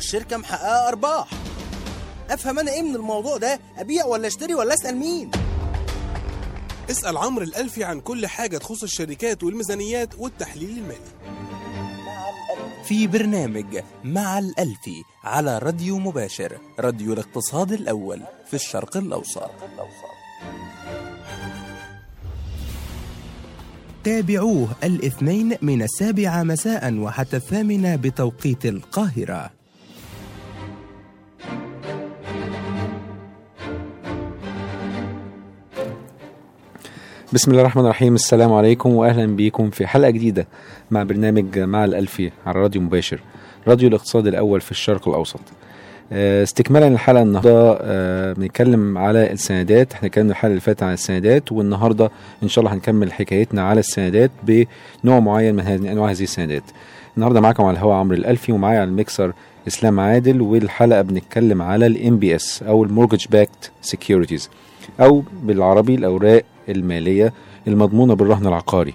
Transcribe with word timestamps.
والشركة 0.00 0.36
محققة 0.36 0.88
أرباح. 0.88 1.28
أفهم 2.30 2.58
أنا 2.58 2.72
إيه 2.72 2.82
من 2.82 2.96
الموضوع 2.96 3.36
ده؟ 3.36 3.60
أبيع 3.78 4.06
ولا 4.06 4.26
أشتري 4.26 4.54
ولا 4.54 4.74
أسأل 4.74 4.96
مين؟ 4.96 5.30
اسأل 6.90 7.16
عمرو 7.16 7.44
الألفي 7.44 7.84
عن 7.84 8.00
كل 8.00 8.26
حاجة 8.26 8.58
تخص 8.58 8.82
الشركات 8.82 9.42
والميزانيات 9.42 10.14
والتحليل 10.18 10.70
المالي. 10.70 11.10
في 12.84 13.06
برنامج 13.06 13.80
مع 14.04 14.38
الألفي 14.38 15.02
على 15.24 15.58
راديو 15.58 15.98
مباشر 15.98 16.58
راديو 16.78 17.12
الاقتصاد 17.12 17.72
الأول 17.72 18.22
في 18.46 18.54
الشرق 18.54 18.96
الأوسط. 18.96 19.50
تابعوه 24.04 24.68
الاثنين 24.84 25.56
من 25.62 25.82
السابعة 25.82 26.42
مساء 26.42 26.94
وحتى 26.94 27.36
الثامنة 27.36 27.96
بتوقيت 27.96 28.66
القاهرة. 28.66 29.59
بسم 37.32 37.50
الله 37.50 37.60
الرحمن 37.62 37.84
الرحيم. 37.84 38.14
السلام 38.14 38.52
عليكم 38.52 38.94
واهلا 38.94 39.26
بيكم 39.36 39.70
في 39.70 39.86
حلقة 39.86 40.10
جديدة 40.10 40.46
مع 40.90 41.02
برنامج 41.02 41.58
مع 41.58 41.84
الالفي 41.84 42.30
على 42.46 42.60
راديو 42.60 42.82
مباشر 42.82 43.20
راديو 43.68 43.88
الاقتصاد 43.88 44.26
الأول 44.26 44.60
في 44.60 44.70
الشرق 44.70 45.08
اوسط 45.08 45.40
آه، 46.12 46.42
استكمالا 46.42 46.90
للحلقة 46.90 47.22
النهارده 47.22 47.78
آه، 47.82 48.32
بنتكلم 48.32 48.98
على 48.98 49.32
السندات. 49.32 49.92
إحنا 49.92 50.08
اتكلمنا 50.08 50.30
الحلقة 50.32 50.50
اللي 50.50 50.60
فاتت 50.60 50.82
عن 50.82 50.92
السندات 50.92 51.52
والنهاردة 51.52 52.10
إن 52.42 52.48
شاء 52.48 52.64
الله 52.64 52.74
هنكمل 52.74 53.12
حكايتنا 53.12 53.62
على 53.62 53.80
السندات 53.80 54.30
بنوع 54.42 55.20
معين 55.20 55.54
من 55.54 55.60
هذه 55.60 55.92
أنواع 55.92 56.10
هذه 56.10 56.22
السندات. 56.22 56.62
النهارده 57.16 57.40
معاكم 57.40 57.64
على 57.64 57.74
الهواء 57.76 57.96
عمرو 57.96 58.16
الألفي 58.16 58.52
ومعايا 58.52 58.80
على 58.80 58.88
الميكسر 58.90 59.32
إسلام 59.68 60.00
عادل 60.00 60.40
والحلقة 60.40 61.02
بنتكلم 61.02 61.62
على 61.62 61.86
ال 61.86 62.18
MBS 62.18 62.62
أو 62.62 62.84
ال 62.84 63.24
mortgage-backed 63.30 63.70
securities 63.82 64.50
أو 65.00 65.22
بالعربي 65.42 65.94
الأوراق 65.94 66.42
المالية 66.68 67.32
المضمونة 67.68 68.14
بالرهن 68.14 68.46
العقاري. 68.46 68.94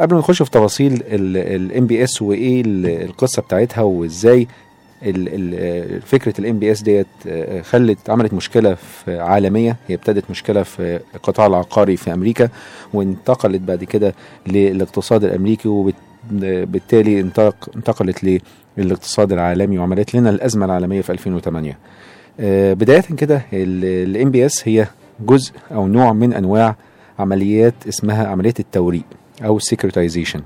قبل 0.00 0.14
ما 0.14 0.20
نخش 0.20 0.42
في 0.42 0.50
تفاصيل 0.50 1.02
ال 1.06 1.86
MBS 1.86 2.22
وإيه 2.22 2.60
ال- 2.60 2.86
القصة 3.04 3.42
بتاعتها 3.42 3.82
وإزاي 3.82 4.46
فكرة 6.06 6.34
ال 6.38 6.58
MBS 6.58 6.82
ديت 6.82 7.06
آه، 7.26 7.60
خلت 7.62 8.10
عملت 8.10 8.34
مشكلة 8.34 8.74
في 8.74 9.18
عالمية. 9.20 9.76
هي 9.88 9.94
ابتدت 9.94 10.30
مشكلة 10.30 10.62
في 10.62 11.00
القطاع 11.14 11.46
العقاري 11.46 11.96
في 11.96 12.12
أمريكا 12.14 12.48
وانتقلت 12.94 13.60
بعد 13.60 13.84
كده 13.84 14.14
للاقتصاد 14.46 15.24
الأمريكي 15.24 15.68
وبالتالي 16.32 17.20
انتق- 17.20 17.68
انتقلت 17.76 18.40
للاقتصاد 18.78 19.32
العالمي 19.32 19.78
وعملت 19.78 20.14
لنا 20.14 20.30
الأزمة 20.30 20.64
العالمية 20.66 21.00
في 21.00 21.12
2008 21.12 21.78
آه، 22.40 22.72
بداية 22.72 23.00
كده 23.00 23.42
ال 23.52 24.30
MBS 24.30 24.68
هي 24.68 24.86
جزء 25.20 25.52
أو 25.72 25.86
نوع 25.88 26.12
من 26.12 26.32
أنواع 26.32 26.76
عمليات 27.18 27.74
اسمها 27.88 28.26
عملية 28.26 28.54
التوريق 28.60 29.02
أو 29.44 29.56
ال 29.56 29.62
securitization 29.62 30.40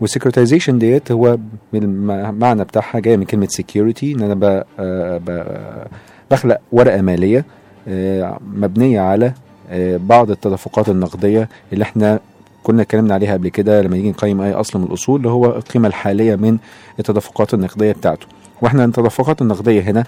وال 0.00 0.10
securitization 0.10 0.78
ديت 0.78 1.12
هو 1.12 1.38
المعنى 1.74 2.64
بتاعها 2.64 2.98
جاي 2.98 3.16
من 3.16 3.24
كلمة 3.24 3.46
security 3.50 4.12
إن 4.12 4.22
أنا 4.22 4.34
ب- 4.34 4.64
آه، 4.78 5.86
بخلق 6.30 6.58
ورقة 6.72 7.00
مالية 7.02 7.44
آه، 7.88 8.38
مبنية 8.54 9.00
على 9.00 9.32
آه، 9.70 9.96
بعض 9.96 10.30
التدفقات 10.30 10.88
النقدية 10.88 11.48
اللي 11.72 11.82
إحنا 11.82 12.20
كنا 12.62 12.82
اتكلمنا 12.82 13.14
عليها 13.14 13.32
قبل 13.32 13.48
كده 13.48 13.82
لما 13.82 13.96
نيجي 13.96 14.10
نقيم 14.10 14.40
أي 14.40 14.52
أصل 14.52 14.78
من 14.78 14.84
الأصول 14.86 15.16
اللي 15.20 15.30
هو 15.30 15.46
القيمة 15.46 15.88
الحالية 15.88 16.36
من 16.36 16.58
التدفقات 16.98 17.54
النقدية 17.54 17.92
بتاعته. 17.92 18.26
وإحنا 18.62 18.84
التدفقات 18.84 19.42
النقدية 19.42 19.80
هنا 19.80 20.04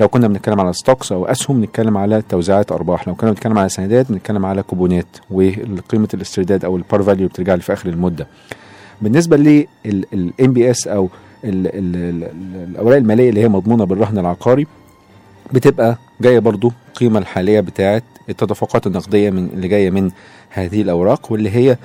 لو 0.00 0.08
كنا 0.08 0.28
بنتكلم 0.28 0.60
على 0.60 0.72
stocks 0.72 1.12
أو 1.12 1.26
اسهم 1.26 1.60
بنتكلم 1.60 1.96
على 1.96 2.22
توزيعات 2.28 2.72
أرباح. 2.72 3.08
لو 3.08 3.14
كنا 3.14 3.30
بنتكلم 3.30 3.58
على 3.58 3.68
سندات 3.68 4.12
بنتكلم 4.12 4.46
على 4.46 4.62
كوبونات 4.62 5.06
وقيمة 5.30 6.08
الاسترداد 6.14 6.64
أو 6.64 6.76
ال 6.76 6.82
par 6.82 7.02
value 7.02 7.28
بترجع 7.28 7.54
لي 7.54 7.60
في 7.62 7.72
آخر 7.72 7.88
المدة. 7.88 8.26
بالنسبة 9.02 9.36
لل 9.36 10.52
MBS 10.52 10.88
أو 10.88 11.08
ال- 11.44 11.66
ال- 11.66 11.96
ال- 11.96 12.24
ال- 12.24 12.68
الأوراق 12.70 12.96
المالية 12.96 13.30
اللي 13.30 13.40
هي 13.40 13.48
مضمونة 13.48 13.84
بالرهن 13.84 14.18
العقاري 14.18 14.66
بتبقى 15.52 15.96
جاية 16.20 16.38
برضو 16.38 16.72
القيمه 16.88 17.18
الحالية 17.18 17.60
بتاعه 17.60 18.02
التدفقات 18.28 18.86
النقدية 18.86 19.30
من 19.30 19.44
اللي 19.52 19.68
جاية 19.68 19.90
من 19.90 20.10
هذه 20.50 20.82
الأوراق 20.82 21.32
واللي 21.32 21.50
هي 21.50 21.76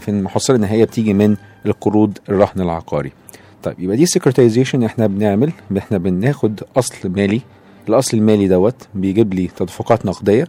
في 0.00 0.08
المحصلة 0.08 0.56
النهائيه 0.56 0.84
بتيجي 0.84 1.14
من 1.14 1.36
القروض 1.66 2.18
الرهن 2.28 2.60
العقاري. 2.60 3.12
طيب 3.64 3.80
يبقى 3.80 3.96
دي 3.96 4.06
securitization 4.06 4.82
إحنا 4.82 5.06
بنعمل 5.06 5.52
إحنا 5.78 5.98
بناخد 5.98 6.60
أصل 6.76 7.08
مالي. 7.08 7.40
الأصل 7.88 8.16
المالي 8.16 8.48
دوت 8.48 8.74
بيجيب 8.94 9.34
لي 9.34 9.46
تدفقات 9.56 10.06
نقدية 10.06 10.48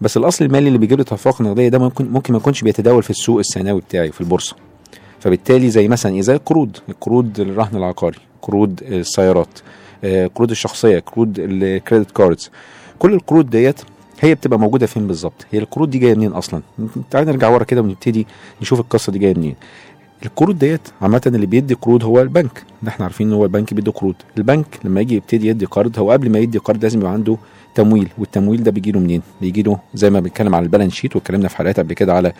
بس 0.00 0.16
الأصل 0.16 0.44
المالي 0.44 0.66
اللي 0.68 0.78
بيجيب 0.78 0.98
لي 0.98 1.04
تدفقات 1.04 1.40
نقدية 1.40 1.68
ده 1.68 1.78
ممكن 1.78 2.10
ممكن 2.10 2.32
ما 2.32 2.38
يكونش 2.38 2.62
بيتداول 2.62 3.02
في 3.02 3.10
السوق 3.10 3.38
الثانوي 3.38 3.80
بتاعي 3.80 4.12
في 4.12 4.20
البورصة. 4.20 4.56
فبالتالي 5.20 5.70
زي 5.70 5.88
مثلا 5.88 6.14
إيه 6.14 6.20
زي 6.20 6.34
القروض 6.34 6.76
القروض 6.88 7.40
الرهن 7.40 7.76
العقاري 7.76 8.18
قروض 8.42 8.80
السيارات 8.82 9.58
آه، 10.04 10.26
قروض 10.26 10.50
الشخصية 10.50 10.98
قروض 10.98 11.34
ال 11.38 11.48
credit 11.48 12.10
cards 12.10 12.50
كل 12.98 13.12
القروض 13.14 13.50
ديت 13.50 13.80
هي 14.20 14.34
بتبقى 14.34 14.58
موجودة 14.58 14.86
فين 14.86 15.06
بالظبط؟ 15.06 15.46
هي 15.52 15.58
القروض 15.58 15.90
دي 15.90 15.98
جاية 15.98 16.14
منين 16.14 16.32
أصلا؟ 16.32 16.62
تعال 17.10 17.26
نرجع 17.26 17.48
ورا 17.48 17.64
كده 17.64 17.80
ونبتدي 17.80 18.26
نشوف 18.62 18.80
القصة 18.80 19.12
دي 19.12 19.18
جاية 19.18 19.34
منين. 19.34 19.54
القروض 20.24 20.58
ديت 20.58 20.80
عامة 21.02 21.22
اللي 21.26 21.46
بيدي 21.46 21.74
قروض 21.74 22.04
هو 22.04 22.20
البنك. 22.20 22.62
إحنا 22.88 23.04
عارفين 23.04 23.26
إن 23.26 23.32
هو 23.32 23.44
البنك 23.44 23.74
بيدي 23.74 23.90
قروض. 23.90 24.14
البنك 24.38 24.66
لما 24.84 25.00
يجي 25.00 25.14
يبتدي 25.14 25.46
يدي 25.48 25.64
قرض 25.66 25.98
هو 25.98 26.10
قبل 26.10 26.30
ما 26.30 26.38
يدي 26.38 26.58
قرض 26.58 26.82
لازم 26.82 26.98
يبقى 27.00 27.12
عنده 27.12 27.36
تمويل 27.74 28.08
والتمويل 28.18 28.62
ده 28.62 28.70
بيجي 28.70 28.92
له 28.92 29.00
منين؟ 29.00 29.22
بيجي 29.40 29.62
له 29.62 29.78
زي 29.94 30.10
ما 30.10 30.20
بنتكلم 30.20 30.54
على 30.54 30.62
ال 30.62 30.66
balance 30.66 30.92
sheet 30.94 31.16
واتكلمنا 31.16 31.48
في 31.48 31.56
حلقات 31.56 31.80
قبل 31.80 31.92
كده 31.94 32.14
على 32.14 32.32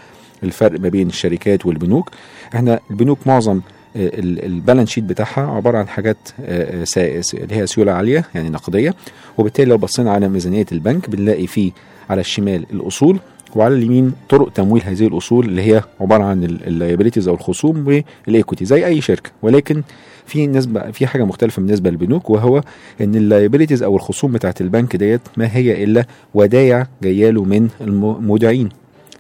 الفرق 0.43 0.81
ما 0.81 0.89
بين 0.89 1.07
الشركات 1.09 1.67
والبنوك. 1.67 2.11
إحنا 2.55 2.81
البنوك 2.91 3.19
معظم 3.27 3.61
آه، 3.97 4.07
ال- 4.07 4.45
ال 4.45 4.50
balance 4.50 4.89
sheet 4.89 5.05
بتاعها 5.05 5.47
عبارة 5.57 5.79
عن 5.79 5.89
حاجات 5.89 6.17
آه، 6.41 6.85
آه، 6.99 7.23
اللي 7.35 7.55
هي 7.57 7.67
سيولة 7.67 7.93
عالية 7.93 8.25
يعني 8.35 8.51
نقدية. 8.51 8.95
وبالتالي 9.39 9.71
لو 9.71 9.79
بصينا 9.79 10.11
على 10.11 10.29
ميزانية 10.29 10.67
البنك 10.73 11.11
بنلاقي 11.11 11.47
فيه 11.47 11.73
على 12.11 12.21
الشمال 12.21 12.67
الأصول 12.73 13.19
وعلى 13.57 13.75
اليمين 13.75 14.13
طرق 14.29 14.53
تمويل 14.53 14.83
هذه 14.83 15.07
الأصول 15.07 15.45
اللي 15.47 15.63
هي 15.63 15.83
عبارة 16.01 16.25
عن 16.25 16.45
ال 16.45 16.52
liabilities 16.52 17.29
أو 17.29 17.35
الخصوم 17.35 18.03
وال 18.27 18.36
equity 18.36 18.65
زي 18.65 18.87
أي 18.87 19.01
شركة. 19.01 19.31
ولكن 19.43 19.83
في 20.27 20.47
نسبة 20.47 20.91
في 20.91 21.07
حاجة 21.07 21.25
مختلفة 21.25 21.63
بالنسبة 21.63 21.91
للبنوك 21.91 22.31
وهو 22.31 22.63
إن 23.01 23.15
ال 23.15 23.21
liabilities 23.21 23.83
أو 23.83 23.97
الخصوم 23.97 24.33
بتاعت 24.33 24.61
البنك 24.61 24.97
ديت 24.97 25.21
ما 25.37 25.57
هي 25.57 25.85
إلا 25.85 26.07
ودايع 26.35 26.87
جاية 27.03 27.31
له 27.31 27.45
من 27.45 27.69
المودعين 27.81 28.69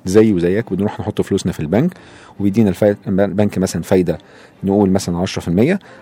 زي 0.06 0.32
وزيك 0.32 0.72
بنروح 0.72 1.00
نحط 1.00 1.20
فلوسنا 1.20 1.52
في 1.52 1.60
البنك 1.60 1.92
الفاي... 2.40 2.96
البنك 3.08 3.58
مثلا 3.58 3.82
فايدة 3.82 4.18
نقول 4.64 4.90
مثلا 4.90 5.26
10% 5.26 5.38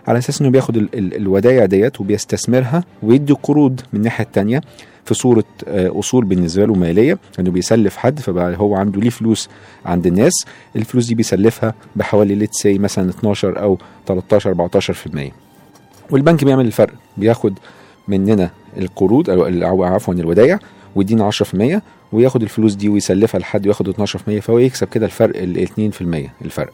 على 0.08 0.18
أساس 0.18 0.40
إنه 0.40 0.50
بياخد 0.50 0.76
ال... 0.76 0.88
ال... 0.94 1.16
الودايع 1.16 1.64
ديت 1.64 2.00
وبيستثمرها 2.00 2.84
ويدي 3.02 3.32
قروض 3.32 3.80
من 3.92 3.98
الناحية 4.00 4.24
الثانية 4.24 4.60
في 5.04 5.14
صورة 5.14 5.44
آه، 5.68 5.98
أصول 5.98 6.24
بالنسبة 6.24 6.64
له 6.64 6.74
مالية 6.74 7.18
إنه 7.40 7.50
بيسلف 7.50 7.96
حد 7.96 8.20
فبقى 8.20 8.56
هو 8.56 8.74
عنده 8.76 9.00
ليه 9.00 9.10
فلوس 9.10 9.48
عند 9.86 10.06
الناس 10.06 10.32
الفلوس 10.76 11.06
دي 11.06 11.14
بيسلفها 11.14 11.74
بحوالي 11.96 12.34
ليت 12.34 12.54
سي 12.54 12.78
مثلا 12.78 13.10
12 13.10 13.62
أو 13.62 13.78
13 14.06 14.68
14% 15.28 15.30
والبنك 16.10 16.44
بيعمل 16.44 16.66
الفرق 16.66 16.92
بياخد 17.16 17.58
مننا 18.08 18.50
القروض 18.76 19.30
أو 19.30 19.84
عفوا 19.84 20.14
الودايع 20.14 20.58
ويدينا 20.96 21.30
10% 21.30 21.80
وياخد 22.12 22.42
الفلوس 22.42 22.74
دي 22.74 22.88
ويسلفها 22.88 23.38
لحد 23.38 23.66
وياخد 23.66 23.88
12% 23.90 24.16
فهو 24.40 24.58
يكسب 24.58 24.88
كده 24.88 25.06
الفرق 25.06 25.36
ال 25.42 25.68
2% 26.38 26.44
الفرق. 26.44 26.72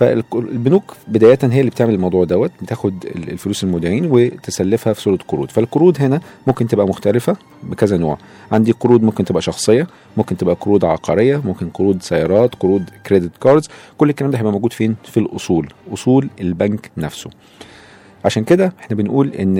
فالبنوك 0.00 0.96
بداية 1.08 1.38
هي 1.42 1.60
اللي 1.60 1.70
بتعمل 1.70 1.94
الموضوع 1.94 2.24
دوت 2.24 2.50
بتاخد 2.62 3.04
ال- 3.04 3.30
الفلوس 3.30 3.64
المودعين 3.64 4.08
وتسلفها 4.10 4.92
في 4.92 5.00
صورة 5.00 5.18
قروض. 5.28 5.50
فالقروض 5.50 5.96
هنا 6.00 6.20
ممكن 6.46 6.66
تبقى 6.68 6.86
مختلفة 6.86 7.36
بكذا 7.62 7.96
نوع. 7.96 8.18
عندي 8.52 8.72
قروض 8.72 9.02
ممكن 9.02 9.24
تبقى 9.24 9.42
شخصية 9.42 9.86
ممكن 10.16 10.36
تبقى 10.36 10.56
قروض 10.60 10.84
عقارية 10.84 11.36
ممكن 11.44 11.70
قروض 11.70 12.02
سيارات 12.02 12.54
قروض 12.54 12.84
credit 13.06 13.30
cards 13.42 13.68
كل 13.98 14.10
الكلام 14.10 14.30
ده 14.30 14.38
هيبقى 14.38 14.52
موجود 14.52 14.72
فين؟ 14.72 14.96
في 15.04 15.20
الأصول 15.20 15.68
أصول 15.92 16.28
البنك 16.40 16.90
نفسه. 16.96 17.30
عشان 18.24 18.44
كده 18.44 18.72
إحنا 18.80 18.96
بنقول 18.96 19.34
إن 19.34 19.58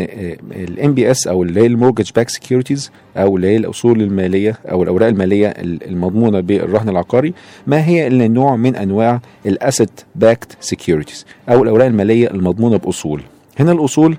ال 0.53 0.95
MBS 0.95 1.27
أو 1.29 1.43
اللي 1.43 1.61
هي 1.61 1.67
ال 1.67 2.11
mortgage-backed 2.17 2.29
securities 2.29 2.91
أو 3.17 3.37
اللي 3.37 3.49
هي 3.49 3.57
الأصول 3.57 4.03
المالية 4.03 4.57
أو 4.71 4.83
الأوراق 4.83 5.09
المالية 5.09 5.49
ال- 5.49 5.89
المضمونة 5.89 6.41
بالرهن 6.41 6.89
العقاري 6.89 7.35
ما 7.67 7.85
هي 7.87 8.07
إلا 8.07 8.29
نوع 8.29 8.57
من 8.57 8.77
أنواع 8.77 9.21
ال 9.47 9.91
asset-backed 10.15 10.57
securities 10.61 11.27
أو 11.49 11.63
الأوراق 11.63 11.87
المالية 11.87 12.31
المضمونة 12.31 12.77
بأصول. 12.77 13.23
هنا 13.61 13.73
الأصول 13.73 14.17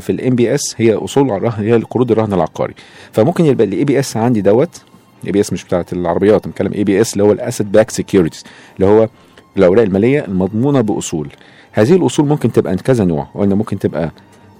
في 0.00 0.10
ال 0.10 0.34
MBS 0.34 0.74
هي 0.78 0.94
أصول 0.94 1.30
الرهن 1.30 1.64
هي 1.64 1.74
قروض 1.90 2.10
الرهن 2.10 2.32
العقاري. 2.32 2.74
فممكن 3.12 3.44
يبقى 3.44 3.64
ال 3.66 3.84
ABS 3.84 4.16
عندي 4.16 4.40
دوت 4.40 4.82
ABS 5.26 5.52
مش 5.52 5.64
بتاعت 5.64 5.92
العربيات 5.92 6.46
بنتكلم 6.46 6.72
ABS 6.72 7.12
اللي 7.12 7.24
هو 7.24 7.32
ال 7.32 7.66
asset-backed 7.66 7.90
securities 7.90 8.44
اللي 8.76 8.86
هو 8.86 9.08
الأوراق 9.56 9.84
المالية 9.84 10.24
المضمونة 10.24 10.80
بأصول. 10.80 11.28
هذه 11.76 11.92
الأصول 11.94 12.26
ممكن 12.26 12.52
تبقى 12.52 12.76
كذا 12.76 13.04
نوع 13.04 13.26
قلنا 13.34 13.54
ممكن 13.54 13.78
تبقى 13.78 14.10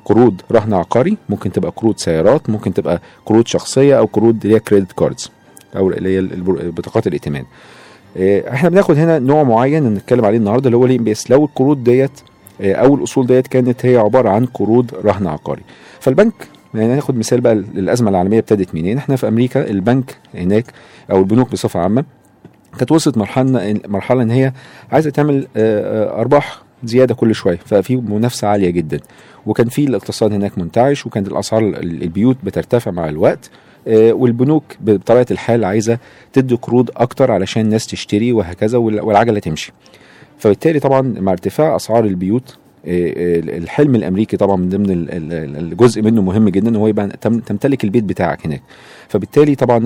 قروض 0.05 0.41
رهن 0.53 0.75
عقاري 0.75 1.17
ممكن 1.29 1.53
تبقى 1.53 1.73
قروض 1.77 1.97
سيارات 1.97 2.51
ممكن 2.51 2.75
تبقى 2.75 3.01
قروض 3.27 3.47
شخصية 3.47 3.99
أو 3.99 4.05
قروض 4.05 4.37
اللي 4.45 4.55
هي 4.57 4.61
credit 4.61 4.93
cards 4.93 5.31
أو 5.77 5.91
اللي 5.91 6.19
هي 6.19 6.23
بطاقات 6.71 7.07
الائتمان. 7.07 7.45
آه، 8.17 8.53
إحنا 8.53 8.69
بناخد 8.69 8.99
هنا 8.99 9.19
نوع 9.19 9.43
معين 9.43 9.95
نتكلم 9.95 10.25
عليه 10.25 10.39
النهارده 10.39 10.67
اللي 10.67 10.77
هو 10.77 10.87
ال 10.87 11.05
MBS 11.05 11.31
لو 11.31 11.45
القروض 11.45 11.85
ديت 11.85 12.11
آه، 12.61 12.75
أو 12.75 12.95
الأصول 12.95 13.27
ديت 13.27 13.47
كانت 13.47 13.87
هي 13.87 13.97
عبارة 13.97 14.29
عن 14.29 14.47
قروض 14.47 14.95
رهن 15.05 15.27
عقاري. 15.27 15.63
فالبنك 16.01 16.35
يعني 16.75 16.95
ناخد 16.95 17.17
مثال 17.17 17.41
بقى 17.41 17.53
الأزمة 17.53 18.11
العالمية 18.11 18.39
ابتدت 18.39 18.75
منين؟ 18.75 18.99
إحنا 18.99 19.17
في 19.17 19.29
أمريكا 19.29 19.71
البنك 19.71 20.17
هناك 20.35 20.65
أو 21.11 21.19
البنوك 21.19 21.53
بصفة 21.53 21.81
عامة 21.81 22.05
كانت 22.79 22.93
وصلت 22.93 23.19
مرحلة 23.19 23.81
مرحلة 23.89 24.23
إن 24.23 24.31
هي 24.31 24.53
عايزة 24.93 25.11
تعمل 25.11 25.47
آه، 25.57 26.21
أرباح 26.21 26.64
زيادة 26.89 27.15
كل 27.15 27.35
شوية. 27.35 27.59
ففي 27.67 27.97
منافسة 27.97 28.49
عالية 28.49 28.71
جدا. 28.71 29.01
وكان 29.47 29.69
في 29.69 29.85
الاقتصاد 29.85 30.33
هناك 30.33 30.59
منتعش 30.59 31.07
وكانت 31.07 31.29
الأسعار 31.29 31.63
ال- 31.63 32.03
البيوت 32.03 32.37
بترتفع 32.45 32.91
مع 32.91 33.09
الوقت. 33.09 33.51
آه، 33.89 34.13
والبنوك 34.13 34.65
بطبيعة 34.81 35.27
الحال 35.31 35.65
عايزة 35.65 35.99
تدي 36.33 36.55
قروض 36.55 36.91
أكتر 36.97 37.31
علشان 37.33 37.63
الناس 37.63 37.87
تشتري 37.87 38.33
وهكذا 38.33 38.79
وال- 38.79 39.01
والعجلة 39.01 39.39
تمشي. 39.41 39.73
فبالتالي 40.39 40.81
طبعا 40.81 41.01
مع 41.21 41.33
ارتفاع 41.33 41.77
أسعار 41.77 42.05
البيوت 42.05 42.57
الحلم 42.87 43.95
الأمريكي 43.95 44.37
طبعا 44.37 44.57
من 44.57 44.69
ضمن 44.69 44.91
ال- 44.91 45.11
ال- 45.11 45.57
الجزء 45.73 46.03
منه 46.03 46.23
مهم 46.23 46.49
جدا 46.49 46.69
إن 46.69 46.77
هو 46.77 46.87
يبقى 46.87 47.09
تم- 47.21 47.39
تمتلك 47.41 47.85
البيت 47.85 48.05
بتاعك 48.05 48.47
هناك. 48.47 48.63
فبالتالي 49.09 49.55
طبعا 49.55 49.79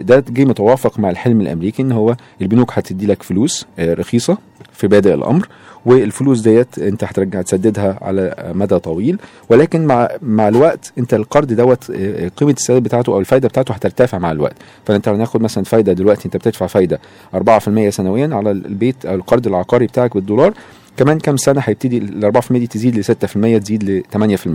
ده 0.00 0.24
جه 0.30 0.44
متوافق 0.44 0.98
مع 0.98 1.10
الحلم 1.10 1.40
الأمريكي 1.40 1.82
إن 1.82 1.92
هو 1.92 2.16
البنوك 2.40 2.70
هتدي 2.78 3.06
لك 3.06 3.22
فلوس 3.22 3.66
آه، 3.78 3.94
رخيصة 3.94 4.38
في 4.72 4.86
بادئ 4.88 5.14
الأمر 5.14 5.48
والفلوس 5.86 6.40
ديت 6.40 6.78
أنت 6.78 7.04
هترجع 7.04 7.42
تسددها 7.42 7.98
على 8.02 8.52
مدى 8.54 8.78
طويل. 8.78 9.18
ولكن 9.50 9.86
مع 9.86 10.08
مع 10.22 10.48
الوقت 10.48 10.92
أنت 10.98 11.14
القرض 11.14 11.52
دوت 11.52 11.90
آه، 11.90 12.28
قيمة 12.28 12.52
السداد 12.52 12.82
بتاعته 12.82 13.12
أو 13.12 13.20
الفايدة 13.20 13.48
بتاعته 13.48 13.74
هترتفع 13.74 14.18
مع 14.18 14.32
الوقت. 14.32 14.56
فأنت 14.86 15.08
هناخد 15.08 15.42
مثلا 15.42 15.64
فايدة 15.64 15.92
دلوقتي 15.92 16.24
أنت 16.26 16.36
بتدفع 16.36 16.66
فايدة 16.66 17.00
4% 17.34 17.88
سنويا 17.90 18.28
على 18.34 18.50
البيت 18.50 19.06
أو 19.06 19.14
القرض 19.14 19.46
العقاري 19.46 19.86
بتاعك 19.86 20.14
بالدولار 20.14 20.52
كمان 20.96 21.18
كام 21.18 21.36
سنة 21.36 21.60
هيبتدي 21.64 21.98
ال 21.98 22.32
4% 22.42 22.52
دي 22.52 22.66
تزيد 22.66 22.96
ل 22.98 23.04
6% 23.04 23.58
تزيد 23.62 23.84
ل 23.84 24.02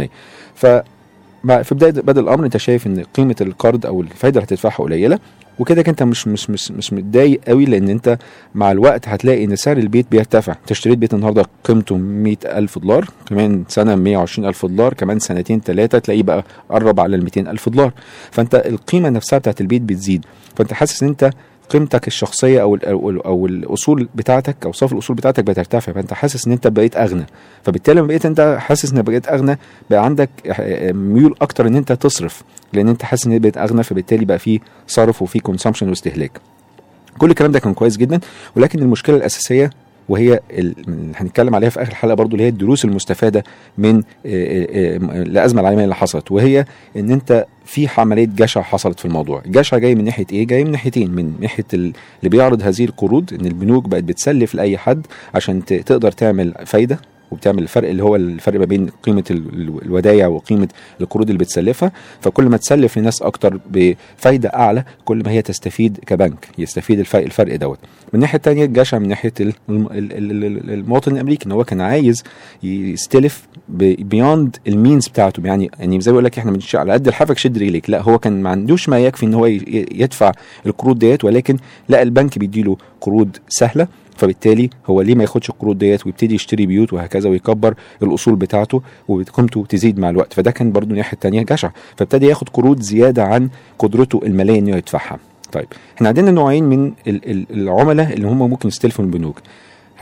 8% 0.04 0.08
ف 0.56 0.66
في 1.64 1.76
بداية 1.76 1.92
بدء 1.92 2.22
الأمر 2.22 2.46
أنت 2.46 2.58
شايف 2.58 2.88
إن 2.88 3.04
قيمة 3.14 3.36
القرض 3.42 3.86
أو 3.86 4.02
الفايدة 4.02 4.40
اللي 4.40 4.48
هتدفعها 4.48 4.84
قليلة 4.84 5.20
وكده 5.60 5.82
كده 5.82 5.92
أنت 5.92 6.04
مش 6.04 6.28
مش 6.28 6.50
مش 6.50 6.72
مش 6.72 6.94
متضايق 6.94 7.42
قوي 7.48 7.66
لأن 7.66 7.90
أنت 7.90 8.18
مع 8.56 8.72
الوقت 8.72 9.08
هتلاقي 9.08 9.44
إن 9.44 9.56
سعر 9.56 9.78
البيت 9.78 10.06
بيرتفع. 10.12 10.54
أنت 10.62 10.72
اشتريت 10.72 10.98
بيت 10.98 11.14
النهارده 11.14 11.46
قيمته 11.64 11.98
100 11.98 12.36
ألف 12.46 12.80
دولار 12.80 13.10
كمان 13.30 13.64
سنة 13.68 13.96
120 13.96 14.48
ألف 14.48 14.66
دولار 14.66 14.94
كمان 14.94 15.20
سنتين 15.20 15.62
ثلاثة 15.62 16.00
تلاقيه 16.00 16.24
بقى 16.24 16.44
قرب 16.70 17.00
على 17.00 17.16
ال 17.16 17.24
200 17.24 17.42
ألف 17.42 17.70
دولار. 17.70 17.92
فأنت 18.32 18.56
القيمة 18.56 19.10
نفسها 19.10 19.40
بتاعت 19.40 19.62
البيت 19.62 19.82
بتزيد. 19.82 20.26
فأنت 20.56 20.74
حاسس 20.74 21.04
إن 21.04 21.10
أنت 21.10 21.30
قيمتك 21.70 22.08
الشخصية 22.08 22.62
أو 22.62 22.76
ال 22.76 22.86
أو, 23.26 23.46
الأصول 23.46 24.10
بتاعتك 24.16 24.56
أو 24.66 24.72
صافي 24.72 24.94
الأصول 24.94 25.16
بتاعتك 25.16 25.44
بترتفع 25.44 25.92
فأنت 25.94 26.14
حاسس 26.14 26.48
إن 26.48 26.52
أنت 26.54 26.68
بقيت 26.68 26.98
أغنى. 26.98 27.26
فبالتالي 27.64 28.00
لما 28.00 28.08
بقيت 28.08 28.26
أنت 28.26 28.58
حاسس 28.60 28.92
إنك 28.94 29.04
بقيت 29.04 29.28
أغنى 29.28 29.58
بقى 29.90 30.06
عندك 30.06 30.30
ميول 30.96 31.36
أكتر 31.42 31.68
إن 31.68 31.76
أنت 31.76 31.92
تصرف 31.92 32.42
لأن 32.74 32.88
أنت 32.88 33.04
حاسس 33.04 33.28
إن 33.28 33.40
بقيت 33.40 33.58
أغنى 33.58 33.84
فبالتالي 33.84 34.26
بقى 34.26 34.40
في 34.40 34.60
صرف 34.88 35.22
وفي 35.22 35.40
كونسامشن 35.40 35.90
واستهلاك. 35.90 36.32
كل 37.18 37.30
الكلام 37.30 37.52
ده 37.52 37.60
كان 37.60 37.74
كويس 37.74 37.98
جدا 37.98 38.20
ولكن 38.56 38.80
المشكلة 38.80 39.16
الأساسية 39.16 39.70
وهي 40.10 40.34
ال- 40.52 40.76
اللي 40.88 41.12
هنتكلم 41.16 41.56
عليها 41.56 41.70
في 41.70 41.82
آخر 41.82 41.92
الحلقة 41.92 42.14
برضو 42.16 42.32
اللي 42.36 42.44
هي 42.44 42.50
الدروس 42.50 42.86
المستفادة 42.86 43.44
من 43.78 43.96
آه، 43.96 44.02
آه، 44.26 44.98
آه، 44.98 45.22
الازمه 45.22 45.62
العالمية 45.62 45.84
اللي 45.84 45.96
حصلت. 45.96 46.32
وهي 46.32 46.66
إن 46.98 47.12
أنت 47.12 47.46
في 47.66 47.88
عمليه 47.98 48.28
جشع 48.36 48.62
حصلت 48.62 49.00
في 49.00 49.06
الموضوع. 49.06 49.42
الجشع 49.46 49.78
جاي 49.78 49.96
من 49.96 50.04
ناحية 50.04 50.26
إيه؟ 50.32 50.48
جاي 50.48 50.64
من 50.64 50.72
ناحيتين 50.72 51.12
من 51.12 51.34
ناحية 51.42 51.66
ال- 51.74 51.94
اللي 52.20 52.30
بيعرض 52.30 52.62
هذه 52.62 52.86
القروض 52.86 53.34
إن 53.34 53.46
البنوك 53.46 53.88
بقت 53.88 54.04
بتسلف 54.04 54.56
لأي 54.56 54.78
حد 54.78 55.06
عشان 55.36 55.66
تقدر 55.66 56.12
تعمل 56.12 56.54
فايدة. 56.66 57.00
وبتعمل 57.32 57.64
الفرق 57.64 57.90
اللي 57.90 58.04
هو 58.04 58.16
الفرق 58.16 58.60
ما 58.60 58.66
بين 58.66 58.90
قيمة 59.04 59.24
ال- 59.32 59.38
ال- 59.54 59.82
الودايع 59.86 60.28
وقيمة 60.28 60.68
القروض 61.02 61.28
اللي 61.30 61.40
بتسلفها. 61.40 61.92
فكل 62.22 62.44
ما 62.46 62.58
تسلف 62.58 62.98
لناس 62.98 63.22
أكتر 63.22 63.60
بفايدة 63.72 64.50
أعلى 64.50 64.84
كل 65.06 65.24
ما 65.26 65.32
هي 65.32 65.42
تستفيد 65.42 65.98
كبنك 66.06 66.48
يستفيد 66.58 67.00
الفرق, 67.00 67.24
الفرق 67.24 67.56
دوت. 67.56 67.80
من 68.08 68.16
الناحيه 68.16 68.38
الثانية 68.38 68.66
الجشع 68.66 69.00
من 69.00 69.08
ناحية 69.08 69.34
ال- 69.40 69.54
الم- 69.70 69.86
ال- 69.92 70.14
ال- 70.18 70.44
ال- 70.46 70.74
المواطن 70.74 71.12
الأمريكي 71.12 71.46
إن 71.46 71.52
هو 71.52 71.64
كان 71.64 71.82
عايز 71.82 72.24
يستلف 72.64 73.48
beyond 74.00 74.58
ال 74.68 74.74
means 74.74 75.08
بتاعته. 75.08 75.42
يعني 75.46 75.72
يعني 75.80 76.02
زي 76.02 76.12
ما 76.12 76.14
بيقول 76.14 76.26
لك 76.26 76.38
إحنا 76.38 76.52
يعني 76.52 76.76
على 76.76 76.94
قد 76.94 77.08
لحافك 77.08 77.38
شد 77.38 77.58
رجليك. 77.58 77.90
لا 77.90 78.02
هو 78.02 78.20
كان 78.20 78.42
ما 78.42 78.50
عندوش 78.50 78.90
ما 78.90 79.00
يكفي 79.00 79.26
إن 79.26 79.34
هو 79.34 79.46
يدفع 79.46 80.32
القروض 80.66 81.00
ديت 81.00 81.24
ولكن 81.24 81.58
لا 81.90 82.02
البنك 82.02 82.40
بيديله 82.40 82.78
قروض 83.02 83.30
سهلة. 83.50 83.88
فبالتالي 84.18 84.70
هو 84.88 85.02
ليه 85.02 85.16
ما 85.16 85.22
ياخدش 85.24 85.50
القروض 85.50 85.78
ديت 85.78 86.06
ويبتدي 86.06 86.36
يشتري 86.36 86.66
بيوت 86.66 86.94
وهكذا 86.94 87.30
ويكبر 87.30 87.74
الأصول 88.04 88.36
بتاعته 88.36 88.82
وقيمته 89.08 89.66
تزيد 89.70 90.00
مع 90.00 90.10
الوقت. 90.10 90.34
فده 90.34 90.52
كان 90.52 90.72
برضو 90.72 90.92
الناحية 90.92 91.14
الثانية 91.14 91.44
جشع. 91.44 91.70
فابتدى 91.98 92.26
ياخد 92.26 92.50
قروض 92.50 92.80
زيادة 92.82 93.24
عن 93.24 93.50
قدرته 93.80 94.22
المالية 94.26 94.60
إنه 94.60 94.78
يدفعها. 94.78 95.20
طيب 95.52 95.66
إحنا 95.98 96.08
عندنا 96.08 96.32
نوعين 96.32 96.64
من 96.64 96.92
ال- 97.08 97.32
ال- 97.32 97.46
العملاء 97.52 98.14
اللي 98.14 98.28
هم 98.28 98.38
ممكن 98.50 98.68
يستلفوا 98.68 99.06
من 99.06 99.14
البنوك 99.14 99.40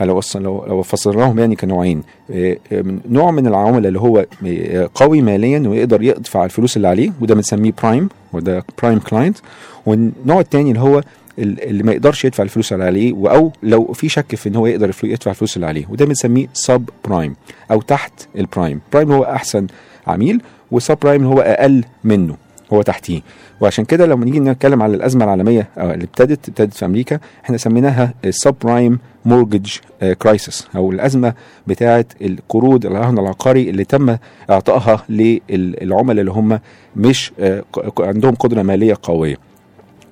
لو 0.00 0.20
لو 0.66 0.82
فصلناهم 0.82 1.38
يعني 1.38 1.56
كنوعين. 1.56 2.02
آه، 2.30 2.56
آه، 2.72 2.84
نوع 3.10 3.30
من 3.30 3.46
العملاء 3.46 3.88
اللي 3.88 4.00
هو 4.00 4.26
آه، 4.46 4.90
قوي 4.94 5.22
ماليا 5.22 5.58
ويقدر 5.68 6.02
يدفع 6.02 6.44
الفلوس 6.44 6.76
اللي 6.76 6.88
عليه 6.88 7.12
وده 7.20 7.34
بنسميه 7.34 7.72
prime 7.82 8.08
وده 8.32 8.64
prime 8.82 8.98
client 8.98 9.38
والنوع 9.86 10.40
الثاني 10.40 10.68
اللي 10.70 10.80
هو 10.80 11.02
اللي 11.38 11.82
ما 11.82 11.92
يقدرش 11.92 12.24
يدفع 12.24 12.42
الفلوس 12.44 12.72
اللي 12.72 12.84
عليه 12.84 13.12
أو 13.30 13.52
لو 13.62 13.92
في 13.92 14.08
شك 14.08 14.34
في 14.34 14.48
إن 14.48 14.56
هو 14.56 14.66
يقدر 14.66 14.92
يدفع 15.04 15.30
الفلوس 15.30 15.56
اللي 15.56 15.66
عليه. 15.66 15.86
وده 15.90 16.04
بنسميه 16.04 16.46
subprime 16.52 17.36
أو 17.70 17.80
تحت 17.80 18.12
ال 18.36 18.43
prime 18.43 18.80
prime 18.92 19.12
هو 19.12 19.24
أحسن 19.24 19.66
عميل 20.06 20.42
و 20.70 20.98
subprime 21.02 21.24
هو 21.24 21.40
أقل 21.40 21.84
منه 22.04 22.36
هو 22.72 22.82
تحتيه. 22.82 23.20
وعشان 23.60 23.84
كده 23.84 24.06
لما 24.06 24.24
نيجي 24.24 24.40
نتكلم 24.40 24.82
على 24.82 24.96
الأزمة 24.96 25.24
العالمية 25.24 25.68
اللي 25.78 26.04
ابتدت 26.04 26.48
ابتدت 26.48 26.74
في 26.74 26.84
أمريكا 26.84 27.18
إحنا 27.44 27.56
سميناها 27.56 28.14
ال 28.24 28.54
subprime 28.62 28.98
mortgage 29.24 29.70
crisis 30.18 30.68
أو 30.76 30.90
الأزمة 30.92 31.34
بتاعه 31.66 32.04
القروض 32.22 32.86
الرهن 32.86 33.18
العقاري 33.18 33.70
اللي 33.70 33.84
تم 33.84 34.16
إعطائها 34.50 35.04
للعملاء 35.08 36.20
اللي 36.20 36.30
هم 36.30 36.60
مش 36.96 37.32
آه، 37.40 37.64
عندهم 37.98 38.34
قدرة 38.34 38.62
مالية 38.62 38.94
قوية. 39.02 39.36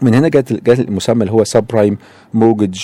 من 0.04 0.14
هنا 0.14 0.28
جت 0.28 0.52
جت 0.52 0.80
المسمى 0.80 1.20
اللي 1.22 1.32
هو 1.32 1.44
subprime 1.44 1.64
mortgage 1.64 1.98
crisis. 2.34 2.80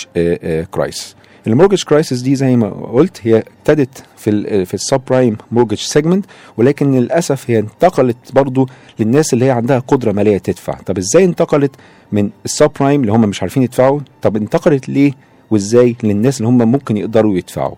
ال 0.71 1.15
mortgage 1.47 1.83
crisis 1.83 2.21
دي 2.21 2.35
زي 2.35 2.55
ما 2.55 2.69
قلت 2.69 3.19
هي 3.23 3.43
ابتدت 3.59 4.03
في 4.17 4.29
ال 4.29 4.65
في 4.65 4.73
ال 4.73 5.01
subprime 5.09 5.37
mortgage 5.51 5.77
segment 5.77 6.25
ولكن 6.57 6.91
للأسف 6.91 7.49
هي 7.49 7.59
انتقلت 7.59 8.17
برضو 8.33 8.67
للناس 8.99 9.33
اللي 9.33 9.45
هي 9.45 9.51
عندها 9.51 9.79
قدرة 9.79 10.11
مالية 10.11 10.37
تدفع. 10.37 10.73
طب 10.73 10.97
إزاي 10.97 11.23
انتقلت 11.23 11.71
من 12.11 12.29
ال 12.45 12.71
subprime 12.79 13.01
اللي 13.01 13.11
هم 13.11 13.21
مش 13.21 13.41
عارفين 13.41 13.63
يدفعوا؟ 13.63 13.99
طب 14.21 14.35
انتقلت 14.35 14.89
ليه 14.89 15.11
وإزاي 15.51 15.95
للناس 16.03 16.37
اللي 16.37 16.49
هم 16.49 16.71
ممكن 16.71 16.97
يقدروا 16.97 17.37
يدفعوا؟ 17.37 17.75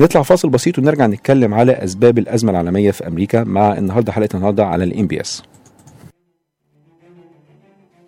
نطلع 0.00 0.22
فاصل 0.22 0.48
بسيط 0.48 0.78
ونرجع 0.78 1.06
نتكلم 1.06 1.54
على 1.54 1.72
أسباب 1.72 2.18
الأزمة 2.18 2.50
العالمية 2.50 2.90
في 2.90 3.06
أمريكا 3.06 3.44
مع 3.44 3.78
النهارده 3.78 4.12
حلقه 4.12 4.28
النهارده 4.34 4.66
على 4.66 4.84
ال 4.84 5.06
MBS. 5.06 5.42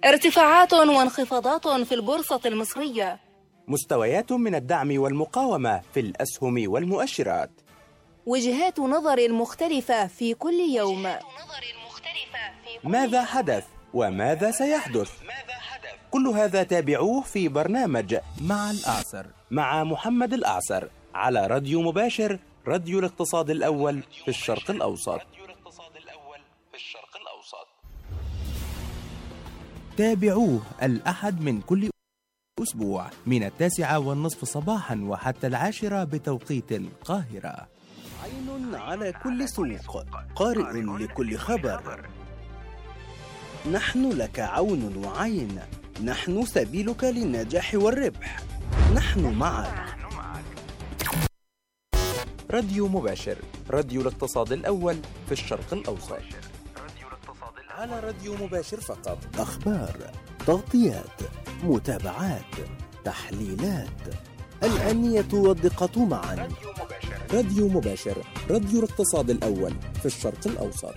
ارتفاعات 0.06 0.72
وانخفاضات 0.72 1.68
في 1.68 1.94
البورصة 1.94 2.40
المصرية. 2.46 3.20
مستويات 3.68 4.32
من 4.32 4.54
الدعم 4.54 4.98
والمقاومة 5.00 5.80
في 5.94 6.00
الأسهم 6.00 6.70
والمؤشرات. 6.70 7.50
وجهات 8.26 8.80
نظر 8.80 9.18
المختلفة 9.18 10.06
في 10.06 10.34
كل 10.34 10.54
يوم. 10.74 11.08
ماذا 12.84 13.24
حدث 13.24 13.64
وماذا 13.94 14.50
سيحدث؟ 14.50 15.10
كل 16.10 16.26
هذا 16.28 16.62
تابعوه 16.62 17.22
في 17.22 17.48
برنامج 17.48 18.16
مع 18.40 18.70
الأعصر 18.70 19.26
مع 19.50 19.84
محمد 19.84 20.32
الأعسر 20.32 20.88
على 21.14 21.46
راديو 21.46 21.82
مباشر 21.82 22.38
راديو 22.68 22.98
الاقتصاد 22.98 23.50
الأول 23.50 24.02
في 24.24 24.28
الشرق 24.28 24.70
الأوسط. 24.70 25.20
تابعوه 29.96 30.60
الأحد 30.82 31.40
من 31.40 31.60
كل 31.60 31.90
أسبوع 32.62 33.10
من 33.26 33.44
التاسعة 33.44 33.98
والنصف 33.98 34.44
صباحا 34.44 35.00
وحتى 35.02 35.46
العاشرة 35.46 36.04
بتوقيت 36.04 36.72
القاهرة. 36.72 37.68
عين 38.24 38.74
على 38.74 39.12
كل 39.12 39.48
سوق 39.48 40.06
قارئ 40.36 40.80
لكل 40.82 41.36
خبر. 41.36 42.08
نحن 43.72 44.08
لك 44.12 44.40
عون 44.40 45.04
وعين 45.04 45.60
نحن 46.04 46.44
سبيلك 46.46 47.04
للنجاح 47.04 47.74
والربح. 47.74 48.40
نحن 48.94 49.34
معك. 49.34 49.96
راديو 52.50 52.88
مباشر 52.88 53.36
راديو 53.70 54.00
الاقتصاد 54.00 54.52
الأول 54.52 54.96
في 55.26 55.32
الشرق 55.32 55.74
الأوسط. 55.74 56.45
على 57.76 58.00
راديو 58.00 58.34
مباشر 58.34 58.80
فقط. 58.80 59.18
أخبار 59.38 60.10
تغطيات 60.46 61.20
متابعات 61.62 62.54
تحليلات. 63.04 64.00
الأنية 64.62 65.28
والدقة 65.32 66.04
معا. 66.04 66.48
راديو 67.32 67.68
مباشر. 67.68 68.24
راديو 68.50 68.78
الاقتصاد 68.78 69.30
الأول 69.30 69.72
في 70.00 70.06
الشرق 70.06 70.46
الأوسط. 70.46 70.94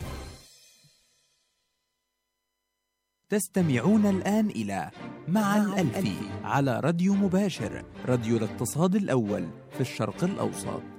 تستمعون 3.29 4.05
الآن 4.05 4.49
إلى 4.49 4.91
مع 5.27 5.57
الألفي 5.57 6.17
على 6.43 6.79
راديو 6.79 7.13
مباشر 7.13 7.85
راديو 8.05 8.37
الاقتصاد 8.37 8.95
الأول 8.95 9.49
في 9.71 9.81
الشرق 9.81 10.23
الأوسط. 10.23 10.98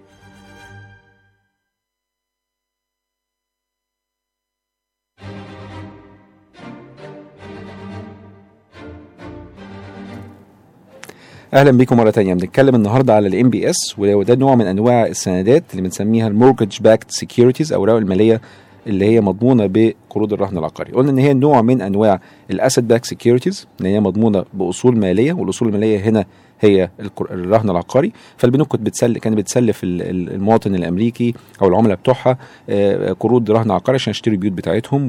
أهلا 11.54 11.70
بيكم 11.70 11.96
مرة 11.96 12.10
تانية. 12.10 12.34
بنتكلم 12.34 12.74
النهارده 12.74 13.14
على 13.14 13.28
ال 13.28 13.50
MBS 13.50 13.94
وده 13.98 14.34
نوع 14.34 14.54
من 14.54 14.66
أنواع 14.66 15.06
السندات 15.06 15.64
اللي 15.70 15.82
بنسميها 15.82 16.28
ال 16.28 16.80
mortgage-backed 16.80 17.10
securities 17.10 17.72
أو 17.72 17.84
الاوراق 17.84 18.02
المالية 18.02 18.40
اللي 18.86 19.04
هي 19.04 19.20
مضمونة 19.20 19.66
بقروض 19.66 20.32
الرهن 20.32 20.58
العقاري. 20.58 20.92
قلنا 20.92 21.10
إن 21.10 21.18
هي 21.18 21.34
نوع 21.34 21.62
من 21.62 21.82
أنواع 21.82 22.20
ال 22.50 22.84
asset-backed 22.84 23.04
securities 23.04 23.66
إن 23.80 23.86
هي 23.86 24.00
مضمونة 24.00 24.44
بأصول 24.54 24.98
مالية 24.98 25.32
والأصول 25.32 25.68
المالية 25.68 25.98
هنا 26.00 26.24
هي 26.62 26.90
الرهن 27.30 27.70
العقاري. 27.70 28.12
فالبنوك 28.36 28.68
كانت 28.72 28.82
بتسلف 28.86 29.18
كانت 29.18 29.36
بتسلف 29.36 29.84
ال- 29.84 30.02
ال- 30.02 30.32
المواطن 30.34 30.74
الأمريكي 30.74 31.34
أو 31.62 31.68
العملاء 31.68 31.96
بتوعها 31.96 32.38
آه، 32.70 33.12
قروض 33.12 33.50
رهن 33.50 33.70
عقاري 33.70 33.94
عشان 33.94 34.10
يشتروا 34.10 34.34
البيوت 34.34 34.52
بتاعتهم 34.52 35.08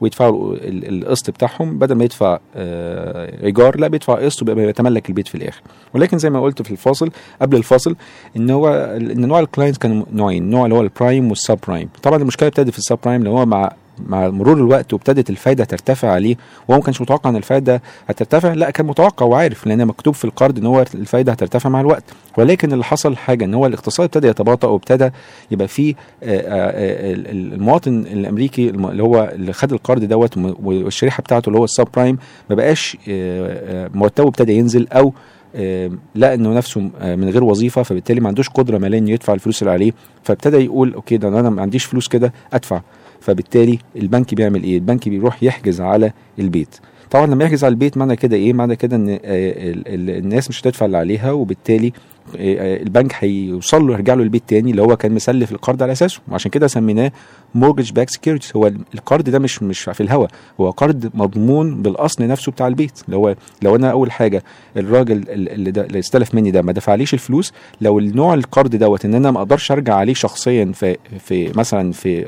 ويدفعوا 0.00 0.54
ال- 0.54 1.02
القسط 1.02 1.30
بتاعهم. 1.30 1.78
بدل 1.78 1.94
ما 1.94 2.04
يدفع 2.04 2.38
آه، 2.56 3.44
إيجار 3.46 3.78
لا 3.80 3.88
بيدفع 3.88 4.14
قسط 4.14 4.42
وبيبقى 4.42 4.64
يتملك 4.68 5.08
البيت 5.08 5.28
في 5.28 5.34
الآخر. 5.34 5.60
ولكن 5.94 6.18
زي 6.18 6.30
ما 6.30 6.40
قلت 6.40 6.62
في 6.62 6.70
الفاصل 6.70 7.10
قبل 7.42 7.56
الفاصل 7.56 7.96
إن 8.36 8.50
هو 8.50 8.68
إن 8.96 9.26
نوع 9.26 9.40
ال 9.40 9.45
client 9.45 9.76
كانوا 9.76 10.04
نوعين 10.12 10.42
النوع 10.42 10.64
اللي 10.64 10.74
هو 10.76 10.80
ال 10.80 10.86
prime 10.86 11.16
وال 11.16 11.28
subprime 11.28 11.88
طبعا 12.02 12.18
المشكلة 12.18 12.48
ابتدت 12.48 12.70
في 12.70 12.78
ال 12.78 12.98
subprime 13.04 13.20
اللي 13.20 13.30
هو 13.30 13.46
مع 13.46 13.72
مع 14.06 14.28
مرور 14.28 14.56
الوقت 14.56 14.92
وابتدت 14.92 15.30
الفايدة 15.30 15.64
ترتفع 15.64 16.08
عليه 16.10 16.36
وهو 16.68 16.78
ما 16.78 16.84
كانش 16.84 17.00
متوقع 17.00 17.30
إن 17.30 17.36
الفايدة 17.36 17.82
هترتفع 18.08 18.52
لا 18.52 18.70
كان 18.70 18.86
متوقع 18.86 19.26
وعارف 19.26 19.66
لأن 19.66 19.86
مكتوب 19.86 20.14
في 20.14 20.24
القرض 20.24 20.58
إن 20.58 20.66
هو 20.66 20.80
الفايدة 20.94 21.32
هترتفع 21.32 21.68
مع 21.70 21.80
الوقت. 21.80 22.04
ولكن 22.38 22.72
اللي 22.72 22.84
حصل 22.84 23.16
حاجة 23.16 23.44
إن 23.44 23.54
هو 23.54 23.66
الاقتصاد 23.66 24.04
ابتدى 24.04 24.28
يتباطأ 24.28 24.68
وابتدى 24.68 25.10
يبقى 25.50 25.68
فيه 25.68 25.94
آه، 26.22 26.40
آه، 26.40 27.12
ال- 27.12 27.52
المواطن 27.54 28.00
الأمريكي 28.00 28.68
اللي 28.70 29.02
هو 29.02 29.30
اللي 29.34 29.52
خد 29.52 29.72
القرض 29.72 30.04
دوت 30.04 30.36
والشريحة 30.62 31.20
بتاعته 31.20 31.48
اللي 31.48 31.58
هو 31.58 31.64
ال 31.64 31.88
subprime 31.96 32.18
ما 32.50 32.56
بقاش 32.56 32.96
آه، 33.08 33.84
آه، 33.86 33.90
مرتبه 33.94 34.28
ابتدى 34.28 34.52
ينزل 34.54 34.86
أو 34.92 35.12
آه، 35.56 35.90
لقى 36.14 36.34
إنه 36.34 36.54
نفسه 36.54 36.90
آه، 37.00 37.16
من 37.16 37.28
غير 37.28 37.44
وظيفة 37.44 37.82
فبالتالي 37.82 38.20
ما 38.20 38.28
عندوش 38.28 38.48
قدرة 38.48 38.78
مالية 38.78 38.98
إنه 38.98 39.10
يدفع 39.10 39.32
الفلوس 39.34 39.62
اللي 39.62 39.72
عليه 39.72 39.92
فابتدى 40.22 40.56
يقول 40.56 40.94
أوكي 40.94 41.16
ده 41.16 41.28
أنا 41.28 41.50
ما 41.50 41.62
عنديش 41.62 41.84
فلوس 41.84 42.08
كده 42.08 42.32
أدفع. 42.52 42.80
فبالتالي 43.20 43.78
البنك 43.96 44.34
بيعمل 44.34 44.62
إيه؟ 44.62 44.74
البنك 44.76 45.08
بيروح 45.08 45.42
يحجز 45.42 45.80
على 45.80 46.12
البيت. 46.38 46.76
طبعا 47.10 47.26
لما 47.26 47.44
يحجز 47.44 47.64
على 47.64 47.72
البيت 47.72 47.96
معنى 47.96 48.16
كده 48.16 48.36
إيه؟ 48.36 48.52
معنى 48.52 48.76
كده 48.76 48.96
إن 48.96 49.08
آه، 49.10 49.18
ال- 49.24 49.88
ال- 49.88 50.10
الناس 50.10 50.48
مش 50.48 50.60
هتدفع 50.62 50.86
اللي 50.86 50.96
عليها 50.96 51.32
وبالتالي 51.32 51.92
البنك 52.36 53.12
هيوصل 53.18 53.86
له 53.86 53.92
يرجع 53.94 54.14
له 54.14 54.22
البيت 54.22 54.42
تاني 54.48 54.70
اللي 54.70 54.82
هو 54.82 54.96
كان 54.96 55.12
مسلف 55.12 55.52
القرض 55.52 55.82
على 55.82 55.92
أساسه. 55.92 56.20
وعشان 56.30 56.50
كده 56.50 56.66
سميناه 56.66 57.12
mortgage-backed 57.54 58.10
securities 58.10 58.52
هو 58.56 58.66
القرض 58.94 59.24
ده 59.30 59.38
مش 59.38 59.62
مش 59.62 59.80
في 59.80 60.00
الهواء 60.02 60.30
هو 60.60 60.70
قرض 60.70 61.10
مضمون 61.14 61.82
بالأصل 61.82 62.26
نفسه 62.26 62.52
بتاع 62.52 62.66
البيت. 62.66 63.02
اللي 63.06 63.16
هو 63.16 63.34
لو 63.62 63.76
أنا 63.76 63.90
أول 63.90 64.12
حاجة 64.12 64.42
الراجل 64.76 65.16
ال- 65.16 65.48
اللي, 65.52 65.70
ده 65.70 65.84
اللي 65.86 65.98
استلف 65.98 66.34
مني 66.34 66.50
ده 66.50 66.62
ما 66.62 66.72
دفعليش 66.72 67.14
الفلوس 67.14 67.52
لو 67.80 67.98
النوع 67.98 68.34
القرض 68.34 68.76
دوت 68.76 69.04
إن 69.04 69.14
أنا 69.14 69.30
ما 69.30 69.38
أقدرش 69.38 69.72
أرجع 69.72 69.94
عليه 69.94 70.14
شخصيا 70.14 70.72
في 70.74 70.96
في 71.18 71.52
مثلا 71.58 71.92
في 71.92 72.26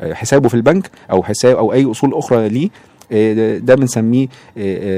آه، 0.00 0.14
حسابه 0.14 0.48
في 0.48 0.54
البنك 0.54 0.90
أو 1.10 1.22
حساب 1.22 1.56
أو 1.56 1.72
أي 1.72 1.90
أصول 1.90 2.14
أخرى 2.14 2.48
ليه 2.48 2.68
آه، 3.12 3.58
ده 3.58 3.74
بنسميه 3.74 4.26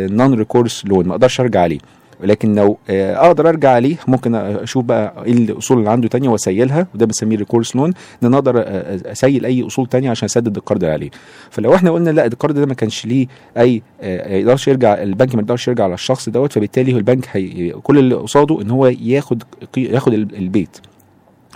non-recourse 0.08 0.86
loan 0.86 1.06
ما 1.06 1.12
أقدرش 1.12 1.40
أرجع 1.40 1.60
عليه. 1.60 1.78
ولكن 2.22 2.54
لو 2.54 2.78
آه، 2.90 3.26
أقدر 3.26 3.48
أرجع 3.48 3.70
عليه 3.70 3.96
ممكن 4.08 4.34
أشوف 4.34 4.84
بقى 4.84 5.24
إيه 5.24 5.32
الأصول 5.32 5.78
اللي 5.78 5.90
عنده 5.90 6.08
تانية 6.08 6.28
وأسيلها 6.28 6.86
وده 6.94 7.06
بنسميه 7.06 7.36
recourse 7.36 7.76
loan 7.76 7.88
إن 8.22 8.26
أنا 8.26 8.36
أقدر 8.36 8.58
آه، 8.58 9.12
أسيل 9.12 9.44
أي 9.46 9.66
أصول 9.66 9.86
تانية 9.86 10.10
عشان 10.10 10.24
أسدد 10.26 10.56
القرض 10.56 10.82
اللي 10.84 10.92
عليه. 10.94 11.10
فلو 11.50 11.74
إحنا 11.74 11.90
قلنا 11.90 12.10
لا 12.10 12.26
القرض 12.26 12.54
ده 12.54 12.66
ما 12.66 12.74
كانش 12.74 13.06
ليه 13.06 13.26
أي 13.58 13.82
آه، 14.00 14.36
يقدرش 14.36 14.68
يرجع 14.68 15.02
البنك 15.02 15.34
ما 15.34 15.40
يقدرش 15.40 15.68
يرجع 15.68 15.84
على 15.84 15.94
الشخص 15.94 16.28
دوت 16.28 16.52
فبالتالي 16.52 16.92
البنك 16.92 17.26
هي 17.32 17.70
كل 17.70 17.98
اللي 17.98 18.14
قصاده 18.14 18.62
إن 18.62 18.70
هو 18.70 18.86
ياخد 18.86 19.42
ياخد 19.76 20.12
ال- 20.12 20.36
البيت. 20.36 20.76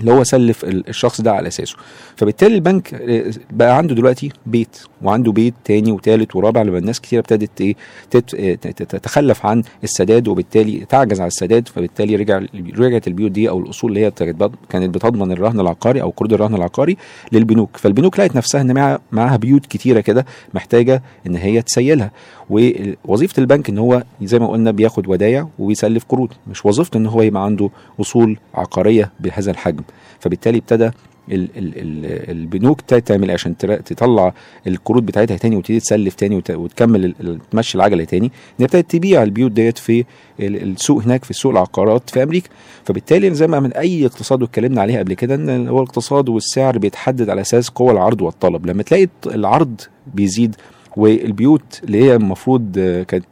اللي 0.01 0.13
هو 0.13 0.25
سلف 0.25 0.65
ال- 0.65 0.89
الشخص 0.89 1.21
ده 1.21 1.33
على 1.33 1.49
أساسه. 1.49 1.77
فبالتالي 2.17 2.55
البنك 2.55 2.95
آه، 2.95 3.31
بقى 3.51 3.77
عنده 3.77 3.95
دلوقتي 3.95 4.29
بيت 4.47 4.77
وعنده 5.03 5.33
بيت 5.33 5.55
تاني 5.65 5.93
وتالت 5.93 6.37
ورابع 6.37 6.63
لما 6.63 6.79
الناس 6.79 7.01
كتير 7.01 7.19
ابتدت 7.19 7.61
إيه 7.61 7.75
آه، 8.15 8.55
تت- 8.55 8.83
تتخلف 8.83 9.47
عن 9.47 9.63
السداد 9.85 10.29
وبالتالي 10.29 10.85
تعجز 10.89 11.21
على 11.21 11.29
السداد 11.29 11.69
فبالتالي 11.69 12.17
رجع 12.17 12.41
رجعت 12.79 13.07
البيوت 13.09 13.31
دي 13.31 13.49
أو 13.49 13.61
الأصول 13.61 13.91
اللي 13.91 14.07
هي 14.07 14.11
كانت 14.11 14.43
بت- 14.43 14.53
كانت 14.69 14.95
بتضمن 14.95 15.33
الرهن 15.33 15.61
العقاري 15.61 16.03
أو 16.03 16.11
قروض 16.11 16.33
الرهن 16.33 16.55
العقاري 16.55 16.97
للبنوك. 17.33 17.77
فالبنوك 17.77 18.21
لقت 18.21 18.37
نفسها 18.37 18.61
إن 18.61 18.99
معاها 19.13 19.37
بيوت 19.37 19.67
كتيرة 19.67 20.01
كده 20.01 20.27
محتاجة 20.55 21.03
إن 21.27 21.37
هي 21.37 21.63
تسيلها. 21.63 22.11
ووظيفة 22.51 23.41
البنك 23.41 23.69
إن 23.69 23.79
هو 23.79 24.03
زي 24.23 24.39
ما 24.39 24.47
قلنا 24.47 24.71
بياخد 24.71 25.09
ودايع 25.09 25.49
وبيسلف 25.59 26.05
قروض 26.09 26.29
مش 26.51 26.67
وظيفته 26.67 26.99
إن 26.99 27.07
هو 27.07 27.23
يبقى 27.23 27.45
عنده 27.45 27.71
أصول 28.01 28.39
عقارية 28.55 29.13
بهذا 29.21 29.51
الحجم. 29.51 29.83
فبالتالي 30.21 30.59
ابتدى 30.59 30.87
ال 30.87 30.93
ال 31.33 31.49
ال 31.57 32.31
البنوك 32.31 32.81
تعمل 32.81 33.29
إيه؟ 33.29 33.35
عشان 33.35 33.57
تطلع 33.57 34.35
القروض 34.67 35.07
بتاعتها 35.07 35.37
تاني 35.37 35.57
وتبتدي 35.57 35.81
تسلف 35.81 36.15
تاني 36.15 36.37
وت- 36.37 36.51
وتكمل 36.51 37.15
تمشي 37.51 37.75
العجلة 37.79 38.05
تاني. 38.05 38.27
إن 38.61 38.65
ابتدت 38.65 38.91
تبيع 38.91 39.23
البيوت 39.23 39.53
ديت 39.53 39.79
في 39.79 40.05
ال- 40.41 40.63
السوق 40.71 41.03
هناك 41.03 41.25
في 41.25 41.33
سوق 41.33 41.53
العقارات 41.53 42.11
في 42.11 42.23
أمريكا. 42.23 42.49
فبالتالي 42.85 43.35
زي 43.35 43.47
ما 43.47 43.61
من 43.61 43.73
أي 43.73 44.07
اقتصاد 44.07 44.43
واتكلمنا 44.43 44.81
عليها 44.81 44.99
قبل 44.99 45.15
كده 45.15 45.35
إن 45.35 45.69
هو 45.69 45.79
الاقتصاد 45.83 46.29
والسعر 46.29 46.79
بيتحدد 46.79 47.31
على 47.31 47.41
أساس 47.41 47.69
قوى 47.69 47.91
العرض 47.93 48.23
والطلب. 48.23 48.67
لما 48.67 48.83
تلاقي 48.83 49.09
العرض 49.27 49.81
بيزيد 50.15 50.57
والبيوت 50.97 51.81
اللي 51.85 52.05
هي 52.05 52.15
المفروض 52.15 52.75
آه، 52.79 53.03
كانت 53.03 53.25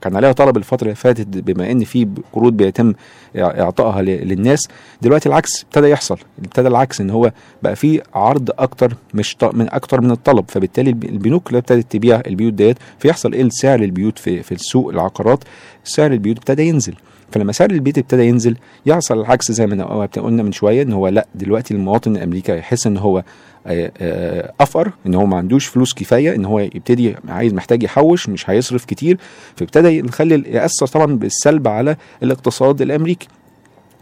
كان 0.00 0.16
عليها 0.16 0.32
طلب 0.32 0.56
الفترة 0.56 0.84
اللي 0.84 0.94
فاتت 0.94 1.26
بما 1.26 1.70
إن 1.70 1.84
في 1.84 2.08
قروض 2.32 2.52
بيتم 2.56 2.92
إعطائها 3.36 4.02
للناس 4.02 4.68
دلوقتي 5.02 5.28
العكس 5.28 5.62
ابتدى 5.64 5.88
يحصل 5.88 6.18
ابتدى 6.44 6.68
العكس 6.68 7.00
إن 7.00 7.10
هو 7.10 7.32
بقى 7.62 7.76
في 7.76 8.02
عرض 8.14 8.50
أكتر 8.58 8.94
مش 9.14 9.36
من 9.52 9.68
أكتر 9.72 10.00
من 10.00 10.10
الطلب 10.10 10.44
فبالتالي 10.48 10.90
الب- 10.90 11.04
البنوك 11.04 11.48
اللي 11.48 11.58
ابتدت 11.58 11.92
تبيع 11.92 12.22
البيوت 12.26 12.52
ديت 12.52 12.76
فيحصل 12.98 13.32
إيه؟ 13.32 13.48
سعر 13.50 13.82
البيوت 13.82 14.18
في 14.18 14.42
في 14.42 14.52
السوق 14.52 14.88
العقارات 14.90 15.44
سعر 15.84 16.12
البيوت 16.12 16.36
ابتدى 16.38 16.68
ينزل. 16.68 16.94
فلما 17.32 17.52
سعر 17.52 17.70
البيت 17.70 17.98
ابتدى 17.98 18.26
ينزل 18.26 18.56
يحصل 18.86 19.20
العكس 19.20 19.52
زي 19.52 19.66
ما 19.66 20.06
قلنا 20.06 20.42
من 20.42 20.52
شوية 20.52 20.82
إن 20.82 20.92
هو 20.92 21.08
لأ 21.08 21.26
دلوقتي 21.34 21.74
المواطن 21.74 22.16
الأمريكي 22.16 22.58
يحس 22.58 22.86
إن 22.86 22.96
هو 22.96 23.22
آه، 23.66 23.92
آه، 23.98 24.52
أفقر 24.60 24.92
إن 25.06 25.14
هو 25.14 25.26
ما 25.26 25.36
عندوش 25.36 25.66
فلوس 25.66 25.94
كفاية 25.94 26.34
إن 26.34 26.44
هو 26.44 26.58
يبتدي 26.58 27.14
عايز 27.28 27.54
محتاج 27.54 27.82
يحوش 27.82 28.28
مش 28.28 28.50
هيصرف 28.50 28.84
كتير 28.84 29.18
فابتدى 29.56 29.98
يخلي 29.98 30.42
يأثر 30.46 30.86
طبعا 30.86 31.06
بالسلب 31.06 31.68
على 31.68 31.96
الاقتصاد 32.22 32.82
الأمريكي. 32.82 33.28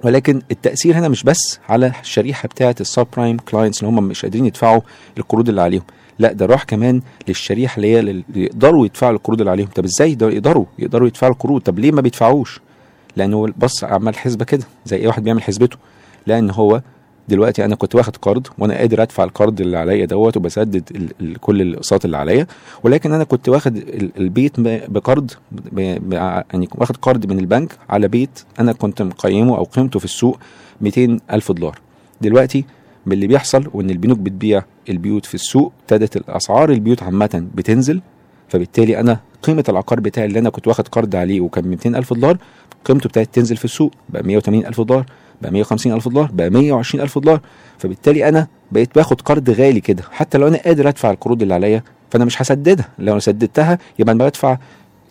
ولكن 0.05 0.43
التأثير 0.51 0.99
هنا 0.99 1.09
مش 1.09 1.23
بس 1.23 1.61
على 1.69 1.93
الشريحة 2.01 2.47
بتاعة 2.49 2.75
ال 2.81 3.07
subprime 3.17 3.37
clients 3.37 3.83
اللي 3.83 3.91
هم 3.99 4.05
مش 4.05 4.23
قادرين 4.23 4.47
يدفعوا 4.47 4.81
القروض 5.19 5.49
اللي 5.49 5.63
عليهم. 5.63 5.83
لأ 6.19 6.33
ده 6.33 6.47
راح 6.47 6.65
كمان 6.65 7.01
للشريحة 7.29 7.77
اللي 7.77 7.89
هي 7.95 8.01
اللي 8.01 8.25
يقدروا 8.35 8.87
يدفعوا 8.87 9.13
القروض 9.13 9.41
اللي 9.41 9.51
عليهم. 9.51 9.69
طب 9.75 9.85
إزاي 9.85 10.11
يقدروا 10.11 10.65
يقدروا 10.79 11.09
يدفعوا 11.09 11.33
القروض؟ 11.33 11.61
طب 11.61 11.79
ليه 11.79 11.93
ما 11.93 12.01
بيدفعوش؟ 12.01 12.61
لأنه 13.21 13.47
بص 13.59 13.85
عمل 13.85 14.17
حسبه 14.17 14.45
كده 14.45 14.65
زي 14.85 14.97
أي 14.97 15.07
واحد 15.07 15.25
بيعمل 15.25 15.43
حسبته 15.43 15.77
لأن 16.27 16.50
هو 16.50 16.83
دلوقتي 17.29 17.65
أنا 17.65 17.75
كنت 17.75 17.95
واخد 17.95 18.17
قرض 18.17 18.47
وأنا 18.59 18.75
قادر 18.75 19.03
أدفع 19.03 19.25
القرض 19.25 19.61
اللي 19.61 19.79
عليا 19.79 20.05
دوت 20.07 20.37
وبسدد 20.37 20.91
ال 20.97 21.09
ال 21.21 21.41
كل 21.41 21.61
الاقساط 21.61 22.05
اللي 22.05 22.17
عليا. 22.17 22.47
ولكن 22.85 23.12
أنا 23.12 23.25
كنت 23.25 23.49
واخد 23.49 23.77
ال 23.77 24.11
البيت 24.17 24.61
بقرض 24.61 25.31
يعني 25.77 26.69
واخد 26.75 26.97
قرض 26.97 27.27
من 27.33 27.39
البنك 27.39 27.73
على 27.89 28.09
بيت 28.09 28.45
أنا 28.61 28.73
كنت 28.73 29.03
مقيمه 29.03 29.57
أو 29.59 29.65
قيمته 29.65 29.99
في 29.99 30.05
السوق 30.05 30.39
200 30.81 31.19
ألف 31.33 31.53
دولار. 31.53 31.79
دلوقتي 32.21 32.65
باللي 33.07 33.27
بيحصل 33.27 33.71
وإن 33.75 33.91
البنوك 33.91 34.19
بتبيع 34.19 34.62
البيوت 34.89 35.27
في 35.27 35.35
السوق 35.35 35.73
ابتدت 35.83 36.17
الأسعار 36.17 36.71
البيوت 36.71 37.03
عامة 37.03 37.47
بتنزل. 37.55 38.00
فبالتالي 38.49 39.00
أنا 39.00 39.21
قيمة 39.43 39.65
العقار 39.69 40.00
بتاعي 40.00 40.27
اللي 40.27 40.39
أنا 40.39 40.50
كنت 40.50 40.69
واخد 40.69 40.89
قرض 40.89 41.17
عليه 41.17 41.41
وكان 41.41 41.69
200 41.69 41.89
ألف 41.99 42.12
دولار 42.12 42.39
قيمته 42.85 43.07
ابتدت 43.07 43.35
تنزل 43.35 43.57
في 43.57 43.65
السوق 43.65 43.93
بقى 44.09 44.23
180 44.23 44.67
ألف 44.67 44.81
دولار 44.81 45.07
بقى 45.43 45.51
150 45.53 45.93
ألف 45.93 46.09
دولار 46.09 46.31
بقى 46.33 46.51
120 46.51 47.03
ألف 47.05 47.19
دولار. 47.19 47.41
فبالتالي 47.79 48.29
أنا 48.29 48.47
بقيت 48.73 48.95
باخد 48.95 49.21
قرض 49.21 49.51
غالي 49.51 49.81
كده. 49.81 50.03
حتى 50.13 50.39
لو 50.39 50.49
أنا 50.49 50.57
قادر 50.59 50.89
أدفع 50.89 51.11
القروض 51.11 51.43
اللي 51.43 51.55
عليا 51.55 51.83
فأنا 52.11 52.25
مش 52.25 52.43
هسددها. 52.43 52.89
لو 52.99 53.13
أنا 53.13 53.21
سددتها 53.21 53.79
يبقى 53.99 54.13
أنا 54.15 54.25
بدفع 54.25 54.59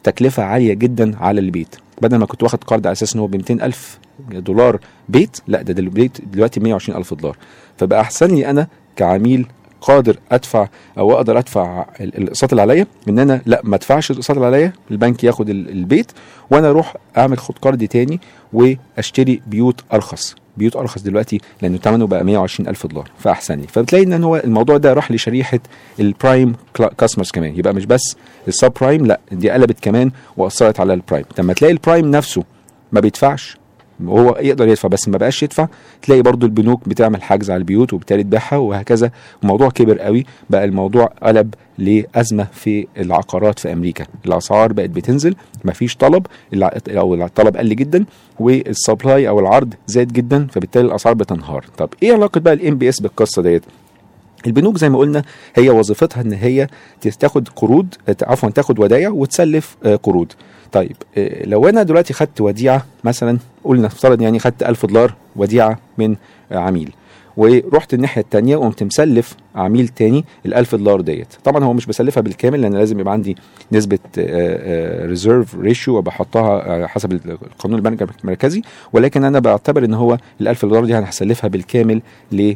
تكلفة 0.03 0.43
عالية 0.43 0.73
جدا 0.73 1.17
على 1.17 1.39
البيت 1.41 1.75
بدل 2.01 2.17
ما 2.17 2.25
كنت 2.25 2.43
واخد 2.43 2.63
قرض 2.63 2.87
على 2.87 2.91
أساس 2.91 3.13
إن 3.13 3.19
هو 3.19 3.27
ب 3.27 3.35
200 3.35 3.53
ألف 3.65 3.99
دولار 4.31 4.79
بيت 5.09 5.37
لا 5.47 5.61
ده 5.61 5.79
البيت 5.79 6.17
دلوقتي 6.33 6.59
120 6.59 6.97
ألف 6.97 7.13
دولار. 7.13 7.37
فبقى 7.77 8.01
أحسن 8.01 8.27
لي 8.35 8.49
أنا 8.49 8.67
كعميل 8.95 9.45
قادر 9.81 10.17
أدفع 10.31 10.67
أو 10.97 11.13
أقدر 11.13 11.37
أدفع 11.39 11.85
ال- 12.01 12.17
الأقساط 12.17 12.49
اللي 12.51 12.61
عليا 12.61 12.87
إن 13.09 13.19
أنا 13.19 13.41
لا 13.45 13.61
ما 13.63 13.75
أدفعش 13.75 14.11
الأقساط 14.11 14.35
اللي 14.35 14.45
عليا 14.47 14.73
البنك 14.91 15.23
ياخد 15.23 15.49
ال- 15.49 15.69
البيت 15.69 16.11
وأنا 16.51 16.69
أروح 16.69 16.95
أعمل 17.17 17.37
خد 17.39 17.57
قرض 17.61 17.83
تاني 17.83 18.19
وأشتري 18.53 19.41
بيوت 19.47 19.81
أرخص. 19.93 20.35
بيوت 20.57 20.75
أرخص 20.75 21.01
دلوقتي 21.01 21.41
لأنه 21.61 21.77
ثمنه 21.77 22.07
بقى 22.07 22.23
120 22.23 22.69
ألف 22.69 22.87
دولار 22.87 23.11
فاحسن 23.19 23.59
لي 23.59 23.67
فبتلاقي 23.67 24.05
إن 24.05 24.23
هو 24.23 24.35
الموضوع 24.35 24.77
ده 24.77 24.93
راح 24.93 25.11
لشريحة 25.11 25.59
ال 25.99 26.09
prime 26.09 26.55
customers 26.97 27.31
كمان. 27.31 27.59
يبقى 27.59 27.73
مش 27.73 27.85
بس 27.85 28.15
ال 28.47 28.71
subprime 28.81 29.05
لا 29.05 29.19
دي 29.31 29.49
قلبت 29.49 29.77
كمان 29.81 30.11
وأثرت 30.37 30.79
على 30.79 30.93
ال 30.93 30.99
prime 30.99 31.25
لما 31.39 31.53
تلاقي 31.53 31.71
ال 31.71 31.78
prime 31.78 32.11
نفسه 32.11 32.43
ما 32.91 32.99
بيدفعش 32.99 33.57
وهو 34.05 34.37
يقدر 34.41 34.67
يدفع 34.67 34.87
بس 34.87 35.07
ما 35.09 35.17
بقاش 35.17 35.43
يدفع. 35.43 35.67
تلاقي 36.01 36.21
برضو 36.21 36.45
البنوك 36.45 36.89
بتعمل 36.89 37.21
حجز 37.23 37.51
على 37.51 37.57
البيوت 37.57 37.93
وبالتالي 37.93 38.23
تبيعها 38.23 38.57
وهكذا. 38.57 39.11
الموضوع 39.43 39.69
كبر 39.69 39.97
قوي 39.99 40.25
بقى 40.49 40.65
الموضوع 40.65 41.05
قلب 41.05 41.53
لأزمة 41.77 42.47
في 42.53 42.87
العقارات 42.97 43.59
في 43.59 43.73
أمريكا. 43.73 44.05
الأسعار 44.25 44.73
بقت 44.73 44.89
بتنزل 44.89 45.35
مفيش 45.65 45.95
طلب 45.95 46.25
أو 46.87 47.13
الطلب 47.13 47.57
قل 47.57 47.75
جدا 47.75 48.05
وال 48.39 48.62
supply 48.62 49.29
أو 49.29 49.39
العرض 49.39 49.73
زاد 49.87 50.07
جدا 50.13 50.47
فبالتالي 50.51 50.85
الأسعار 50.87 51.15
بتنهار. 51.15 51.65
طب 51.77 51.89
إيه 52.03 52.13
علاقة 52.13 52.39
بقى 52.39 52.53
ال 52.53 52.77
MBS 52.77 52.99
بالقصة 53.01 53.41
ديت؟ 53.41 53.63
البنوك 54.47 54.77
زي 54.77 54.89
ما 54.89 54.97
قلنا 54.97 55.23
هي 55.55 55.69
وظيفتها 55.69 56.21
إن 56.21 56.33
هي 56.33 56.67
تاخد 57.19 57.49
قروض 57.55 57.87
عفوا 58.23 58.49
تاخد 58.49 58.79
ودايع 58.79 59.09
وتسلف 59.09 59.77
آه، 59.85 59.95
قروض. 59.95 60.31
طيب 60.71 60.95
آه، 61.17 61.45
لو 61.45 61.69
أنا 61.69 61.83
دلوقتي 61.83 62.13
خدت 62.13 62.41
وديعة 62.41 62.85
مثلا 63.03 63.37
قلنا 63.63 63.85
نفترض 63.85 64.21
يعني 64.21 64.39
خدت 64.39 64.63
1000 64.63 64.85
دولار 64.85 65.13
وديعة 65.35 65.79
من 65.97 66.15
آه، 66.51 66.57
عميل 66.57 66.91
ورحت 67.37 67.93
الناحية 67.93 68.21
الثانية 68.21 68.55
وقمت 68.55 68.83
مسلف 68.83 69.35
عميل 69.55 69.87
تاني 69.87 70.25
ال 70.45 70.53
1000 70.53 70.75
دولار 70.75 71.01
ديت. 71.01 71.27
طبعا 71.43 71.63
هو 71.63 71.73
مش 71.73 71.85
بسلفها 71.85 72.21
بالكامل 72.21 72.61
لأن 72.61 72.73
لازم 72.73 72.99
يبقى 72.99 73.13
عندي 73.13 73.37
نسبة 73.71 73.99
reserve 75.05 75.55
ratio 75.55 75.97
وبحطها 75.97 76.83
آه، 76.83 76.85
حسب 76.87 77.13
القانون 77.13 77.77
البنك 77.79 78.07
المركزي. 78.23 78.61
ولكن 78.93 79.23
أنا 79.23 79.39
بعتبر 79.39 79.85
إن 79.85 79.93
هو 79.93 80.17
ال 80.41 80.47
1000 80.47 80.65
دولار 80.65 80.85
دي 80.85 80.97
أنا 80.97 81.09
هسلفها 81.09 81.47
بالكامل 81.47 82.01
ل- 82.31 82.53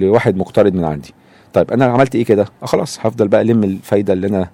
لواحد 0.00 0.36
مقترض 0.36 0.74
من 0.74 0.84
عندي. 0.84 1.14
طيب 1.52 1.70
أنا 1.70 1.84
عملت 1.84 2.14
إيه 2.14 2.24
كده؟ 2.24 2.46
آه 2.62 2.66
خلاص 2.66 2.98
هفضل 3.00 3.28
بقى 3.28 3.40
ألم 3.40 3.64
الفايدة 3.64 4.12
اللي 4.12 4.26
أنا 4.26 4.48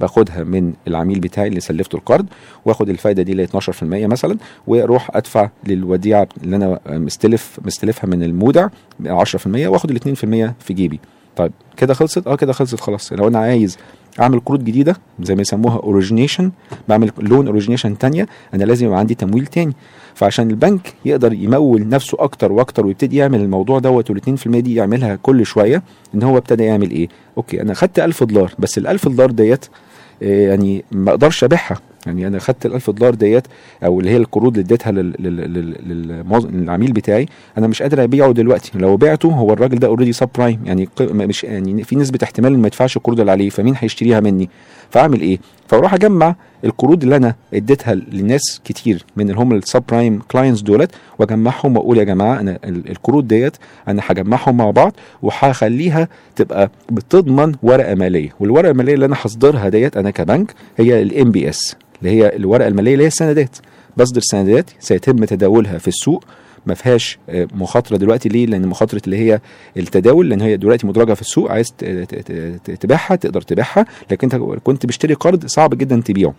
باخدها 0.00 0.44
من 0.44 0.72
العميل 0.88 1.20
بتاعي 1.20 1.48
اللي 1.48 1.60
سلفته 1.60 1.96
القرض 1.96 2.26
وآخد 2.64 2.88
الفايدة 2.88 3.22
دي 3.22 3.34
ل 3.34 3.48
12% 3.48 3.52
مثلا 3.82 4.36
وأروح 4.66 5.10
أدفع 5.16 5.50
للوديعة 5.66 6.28
اللي 6.44 6.56
أنا 6.56 6.80
مستلف 6.86 7.60
مستلفها 7.64 8.08
من 8.10 8.22
المودع 8.22 8.68
10% 9.04 9.08
وآخد 9.46 9.90
ال 9.90 10.00
2% 10.16 10.52
في 10.64 10.74
جيبي. 10.74 11.00
طيب 11.36 11.52
كده 11.76 11.94
خلصت؟ 11.94 12.26
آه 12.26 12.36
كده 12.36 12.52
خلصت 12.52 12.80
خلاص. 12.80 13.12
لو 13.12 13.28
أنا 13.28 13.38
عايز 13.38 13.78
أعمل 14.20 14.40
قروض 14.40 14.64
جديدة 14.64 14.96
زي 15.20 15.34
ما 15.34 15.40
يسموها 15.40 15.76
origination 15.76 16.50
بعمل 16.88 17.10
loan 17.18 17.46
origination 17.46 17.98
تانية 17.98 18.26
أنا 18.54 18.64
لازم 18.64 18.86
يبقى 18.86 18.98
عندي 18.98 19.14
تمويل 19.14 19.46
تاني 19.46 19.72
فعشان 20.14 20.50
البنك 20.50 20.94
يقدر 21.04 21.32
يمول 21.32 21.88
نفسه 21.88 22.16
أكتر 22.20 22.52
وأكتر 22.52 22.86
ويبتدي 22.86 23.16
يعمل 23.16 23.40
الموضوع 23.40 23.78
دوت 23.78 24.10
وال 24.10 24.20
2% 24.38 24.46
دي 24.46 24.74
يعملها 24.74 25.18
كل 25.22 25.46
شوية 25.46 25.82
إن 26.14 26.22
هو 26.22 26.36
ابتدى 26.38 26.64
يعمل 26.64 26.90
إيه؟ 26.90 27.08
okay 27.36 27.62
أنا 27.62 27.74
خدت 27.74 27.98
1000 27.98 28.24
دولار 28.24 28.52
بس 28.58 28.78
ال 28.78 28.86
1000 28.86 29.08
دولار 29.08 29.30
ديت 29.30 29.66
آه، 30.22 30.48
يعني 30.48 30.84
ما 30.92 31.10
أقدرش 31.10 31.44
أبيعها 31.44 31.76
يعني 32.06 32.26
أنا 32.26 32.38
خدت 32.38 32.66
ال 32.66 32.74
1000 32.74 32.90
دولار 32.90 33.14
ديت 33.14 33.46
أو 33.84 34.00
اللي 34.00 34.10
هي 34.10 34.16
القروض 34.16 34.52
اللي 34.58 34.64
اديتها 34.66 34.92
للعميل 36.52 36.92
بتاعي 36.92 37.26
أنا 37.58 37.66
مش 37.66 37.82
قادر 37.82 38.04
أبيعه 38.04 38.32
دلوقتي. 38.32 38.78
لو 38.78 38.96
بعته 38.96 39.28
هو 39.28 39.52
الراجل 39.52 39.78
ده 39.78 39.86
already 39.86 40.12
subprime 40.12 40.60
يعني 40.64 40.88
مش 41.00 41.44
يعني 41.44 41.84
في 41.84 41.96
نسبة 41.96 42.18
احتمال 42.22 42.58
ما 42.58 42.66
يدفعش 42.66 42.96
القروض 42.96 43.20
اللي 43.20 43.32
عليه 43.32 43.50
فمين 43.50 43.74
هيشتريها 43.78 44.20
مني؟ 44.20 44.50
فأعمل 44.90 45.20
إيه؟ 45.20 45.38
فأروح 45.68 45.94
أجمع 45.94 46.36
القروض 46.66 47.02
اللي 47.02 47.16
أنا 47.16 47.34
اديتها 47.54 47.94
لناس 47.94 48.60
كتير 48.64 49.04
من 49.16 49.30
اللي 49.30 49.40
هم 49.40 49.52
ال 49.52 49.82
subprime 49.88 50.18
clients 50.30 50.60
دولت 50.60 50.90
وأجمعهم 51.18 51.76
وأقول 51.76 51.98
يا 51.98 52.04
جماعة 52.04 52.40
أنا 52.40 52.58
ال- 52.64 52.90
القروض 52.90 53.28
ديت 53.28 53.56
أنا 53.88 54.02
هجمعهم 54.06 54.56
مع 54.56 54.70
بعض 54.70 54.92
وهخليها 55.22 56.08
تبقى 56.36 56.70
بتضمن 56.90 57.54
ورقة 57.62 57.94
مالية. 57.94 58.30
والورقة 58.40 58.70
المالية 58.70 58.94
اللي 58.94 59.06
أنا 59.06 59.16
هصدرها 59.22 59.68
ديت 59.68 59.96
أنا 59.96 60.10
كبنك 60.10 60.54
هي 60.76 61.02
ال 61.02 61.30
MBS 61.30 61.76
اللي 62.02 62.10
هي 62.10 62.36
الورقة 62.36 62.68
المالية 62.68 62.92
اللي 62.92 63.04
هي 63.04 63.08
السندات. 63.08 63.56
بصدر 63.96 64.20
سندات 64.20 64.70
سيتم 64.80 65.24
تداولها 65.24 65.78
في 65.78 65.88
السوق 65.88 66.24
ما 66.66 66.74
فيهاش 66.74 67.18
آه، 67.28 67.48
مخاطرة 67.54 67.96
دلوقتي 67.96 68.28
ليه؟ 68.28 68.46
لأن 68.46 68.66
مخاطرة 68.68 69.02
اللي 69.06 69.16
هي 69.18 69.40
التداول 69.76 70.28
لأن 70.30 70.40
هي 70.40 70.56
دلوقتي 70.56 70.86
مدرجة 70.86 71.14
في 71.14 71.20
السوق 71.20 71.50
عايز 71.50 71.66
تبيعها 72.80 73.16
تقدر 73.16 73.40
تبيعها 73.40 73.86
لكن 74.10 74.28
أنت 74.32 74.44
كنت 74.64 74.86
بشتري 74.86 75.14
قرض 75.14 75.46
صعب 75.46 75.74
جدا 75.78 76.00
تبيعه. 76.04 76.34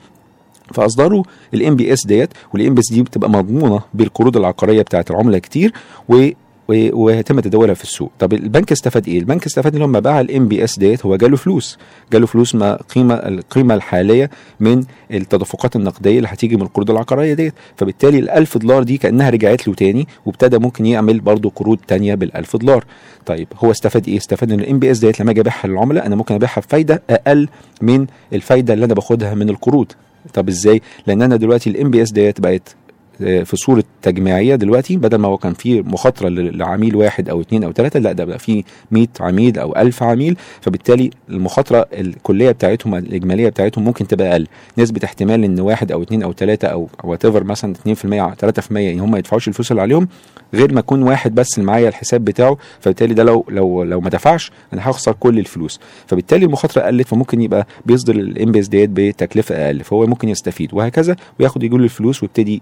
فأصدروا 0.73 1.23
ال 1.53 1.75
MBS 1.75 2.05
ديت 2.07 2.29
وال 2.53 2.73
MBS 2.73 2.93
دي 2.93 3.01
بتبقى 3.03 3.29
مضمونة 3.29 3.81
بالقروض 3.93 4.37
العقارية 4.37 4.81
بتاعت 4.81 5.11
العملاء 5.11 5.39
كتير 5.39 5.73
و 6.09 6.29
و- 6.69 7.03
وهيتم 7.05 7.39
تداولها 7.39 7.73
في 7.73 7.83
السوق. 7.83 8.11
طب 8.19 8.33
البنك 8.33 8.71
استفاد 8.71 9.07
إيه؟ 9.07 9.19
البنك 9.19 9.45
استفاد 9.45 9.75
إن 9.75 9.81
لما 9.81 9.99
باع 9.99 10.21
ال 10.21 10.47
MBS 10.47 10.79
ديت 10.79 11.05
هو 11.05 11.15
جاله 11.15 11.37
فلوس. 11.37 11.77
جاله 12.13 12.25
فلوس 12.25 12.55
ما 12.55 12.75
قيمة 12.95 13.13
القيمة 13.15 13.75
الحالية 13.75 14.29
من 14.59 14.83
التدفقات 15.11 15.75
النقدية 15.75 16.17
اللي 16.17 16.27
هتيجي 16.31 16.55
من 16.55 16.61
القروض 16.61 16.91
العقارية 16.91 17.33
ديت. 17.33 17.53
فبالتالي 17.75 18.19
ال 18.19 18.29
1000 18.29 18.57
دولار 18.57 18.83
دي 18.83 18.97
كأنها 18.97 19.29
رجعت 19.29 19.67
له 19.67 19.73
تاني 19.73 20.07
وابتدى 20.25 20.57
ممكن 20.59 20.85
يعمل 20.85 21.19
برضه 21.19 21.51
قروض 21.55 21.77
تانية 21.87 22.15
بال 22.15 22.35
1000 22.37 22.55
دولار. 22.55 22.85
طيب 23.25 23.47
هو 23.63 23.71
استفاد 23.71 24.07
إيه؟ 24.07 24.17
استفاد 24.17 24.51
إن 24.51 24.59
ال 24.59 24.79
MBS 24.79 24.99
ديت 24.99 25.19
لما 25.21 25.31
أجي 25.31 25.41
أبيعها 25.41 25.67
للعملاء 25.67 26.05
أنا 26.05 26.15
ممكن 26.15 26.35
أبيعها 26.35 26.59
بفايدة 26.61 27.01
أقل 27.09 27.49
من 27.81 28.05
الفايدة 28.33 28.73
اللي 28.73 28.85
أنا 28.85 28.93
باخدها 28.93 29.33
من 29.33 29.49
القروض. 29.49 29.91
طب 30.33 30.47
إزاي؟ 30.49 30.81
لأن 31.07 31.21
أنا 31.21 31.35
دلوقتي 31.35 31.69
ال 31.69 31.91
MBS 31.91 32.11
ديت 32.11 32.41
بقت 32.41 32.75
في 33.19 33.55
صورة 33.57 33.83
تجميعية 34.01 34.55
دلوقتي 34.55 34.97
بدل 34.97 35.17
ما 35.17 35.27
هو 35.27 35.37
كان 35.37 35.53
في 35.53 35.81
مخاطرة 35.81 36.29
لعميل 36.29 36.95
واحد 36.95 37.29
أو 37.29 37.41
اثنين 37.41 37.63
أو 37.63 37.71
ثلاثة 37.71 37.99
لا 37.99 38.11
ده 38.11 38.25
بقى 38.25 38.39
في 38.39 38.63
100 38.91 39.07
عميل 39.19 39.59
أو 39.59 39.75
1000 39.75 40.03
عميل. 40.03 40.37
فبالتالي 40.61 41.09
المخاطرة 41.29 41.87
الكلية 41.93 42.51
بتاعتهم 42.51 42.95
الإجمالية 42.95 43.49
بتاعتهم 43.49 43.83
ممكن 43.85 44.07
تبقى 44.07 44.31
أقل. 44.31 44.47
نسبة 44.77 45.01
احتمال 45.03 45.43
إن 45.43 45.59
واحد 45.59 45.91
أو 45.91 46.03
اثنين 46.03 46.23
أو 46.23 46.33
ثلاثة 46.33 46.67
أو 46.67 46.89
what 47.03 47.25
مثلا 47.25 47.73
2% 47.73 48.35
3% 48.35 48.71
ان 48.71 48.99
هم 48.99 49.11
ما 49.11 49.17
يدفعوش 49.17 49.47
الفلوس 49.47 49.71
اللي 49.71 49.81
عليهم 49.81 50.07
غير 50.53 50.73
ما 50.73 50.79
يكون 50.79 51.03
واحد 51.03 51.35
بس 51.35 51.57
اللي 51.57 51.67
معايا 51.67 51.89
الحساب 51.89 52.25
بتاعه. 52.25 52.57
فبالتالي 52.79 53.13
ده 53.13 53.23
لو 53.23 53.45
لو 53.49 53.83
لو 53.83 54.01
ما 54.01 54.09
دفعش 54.09 54.51
أنا 54.73 54.89
هخسر 54.89 55.11
كل 55.19 55.39
الفلوس. 55.39 55.79
فبالتالي 56.07 56.45
المخاطرة 56.45 56.81
قلت 56.81 57.07
فممكن 57.07 57.41
يبقى 57.41 57.67
بيصدر 57.85 58.15
ال 58.15 58.51
MBS 58.51 58.67
ديت 58.67 58.89
بتكلفة 58.93 59.55
أقل 59.55 59.83
فهو 59.83 60.05
ممكن 60.07 60.29
يستفيد 60.29 60.73
وهكذا 60.73 61.15
وياخد 61.39 61.63
يجيله 61.63 61.83
الفلوس 61.83 62.23
ويبتدي 62.23 62.61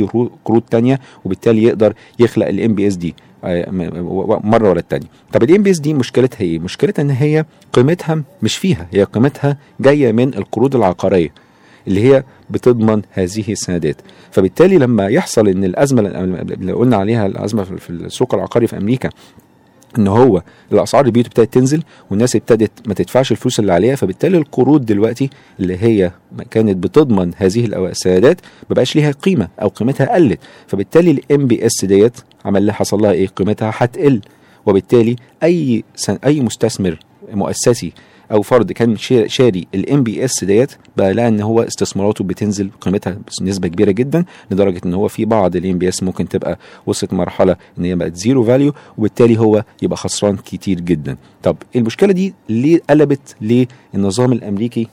يدي 0.00 0.28
قروض 0.44 0.62
تانية 0.70 1.00
وبالتالي 1.24 1.62
يقدر 1.62 1.94
يخلق 2.18 2.46
ال 2.46 2.74
MBS 2.74 2.96
دي 2.96 3.14
مرة 4.44 4.70
ولا 4.70 4.80
التانية. 4.80 5.06
طب 5.32 5.42
ال 5.42 5.62
MBS 5.62 5.78
دي 5.80 5.94
مشكلتها 5.94 6.40
إيه؟ 6.40 6.58
مشكلتها 6.58 7.02
إن 7.02 7.10
هي 7.10 7.44
قيمتها 7.72 8.22
مش 8.42 8.56
فيها 8.56 8.86
هي 8.92 9.04
قيمتها 9.04 9.58
جاية 9.80 10.12
من 10.12 10.34
القروض 10.34 10.76
العقارية 10.76 11.32
اللي 11.88 12.00
هي 12.00 12.24
بتضمن 12.50 13.02
هذه 13.10 13.44
السندات. 13.52 13.96
فبالتالي 14.30 14.78
لما 14.78 15.08
يحصل 15.08 15.48
إن 15.48 15.64
الأزمة 15.64 16.00
اللي 16.02 16.72
قلنا 16.72 16.96
عليها 16.96 17.26
الأزمة 17.26 17.62
في 17.64 17.90
السوق 17.90 18.34
العقاري 18.34 18.66
في 18.66 18.76
أمريكا 18.76 19.10
إن 19.98 20.06
هو 20.08 20.42
الأسعار 20.72 21.06
البيوت 21.06 21.26
ابتدت 21.26 21.54
تنزل 21.54 21.82
والناس 22.10 22.36
ابتدت 22.36 22.70
ما 22.86 22.94
تدفعش 22.94 23.32
الفلوس 23.32 23.60
اللي 23.60 23.72
عليها 23.72 23.96
فبالتالي 23.96 24.38
القروض 24.38 24.86
دلوقتي 24.86 25.30
اللي 25.60 25.76
هي 25.82 26.10
كانت 26.50 26.76
بتضمن 26.76 27.32
هذه 27.36 27.64
السندات 27.66 28.40
ما 28.70 28.74
بقاش 28.74 28.96
ليها 28.96 29.10
قيمة 29.10 29.48
أو 29.62 29.68
قيمتها 29.68 30.14
قلت. 30.14 30.38
فبالتالي 30.66 31.10
ال 31.10 31.46
MBS 31.46 31.84
ديت 31.84 32.12
عمل 32.44 32.66
لها 32.66 32.74
حصل 32.74 33.02
لها 33.02 33.12
إيه؟ 33.12 33.26
قيمتها 33.26 33.72
هتقل. 33.74 34.20
وبالتالي 34.66 35.16
أي 35.42 35.84
سن 35.96 36.18
أي 36.24 36.40
مستثمر 36.40 36.98
مؤسسي 37.32 37.92
أو 38.32 38.42
فرد 38.42 38.72
كان 38.72 38.96
شا- 38.96 39.26
شاري 39.26 39.66
ال 39.74 40.02
MBS 40.02 40.44
ديت 40.44 40.72
بقى 40.96 41.12
لقى 41.12 41.28
إن 41.28 41.40
هو 41.40 41.62
استثماراته 41.62 42.24
بتنزل 42.24 42.70
قيمتها 42.80 43.18
بنسبة 43.40 43.68
كبيرة 43.68 43.90
جدا 43.90 44.24
لدرجة 44.50 44.80
إن 44.86 44.94
هو 44.94 45.08
في 45.08 45.24
بعض 45.24 45.56
ال 45.56 45.78
MBS 45.78 46.02
ممكن 46.02 46.28
تبقى 46.28 46.58
وصلت 46.86 47.12
مرحلة 47.14 47.56
إن 47.78 47.84
هي 47.84 47.94
بقت 47.94 48.14
zero 48.16 48.44
value 48.44 48.72
وبالتالي 48.98 49.38
هو 49.38 49.64
يبقى 49.82 49.96
خسران 49.96 50.36
كتير 50.36 50.80
جدا. 50.80 51.16
طب 51.42 51.56
المشكلة 51.76 52.12
دي 52.12 52.34
ليه 52.48 52.80
قلبت 52.90 53.36
للنظام 53.94 54.32
الأمريكي 54.32 54.88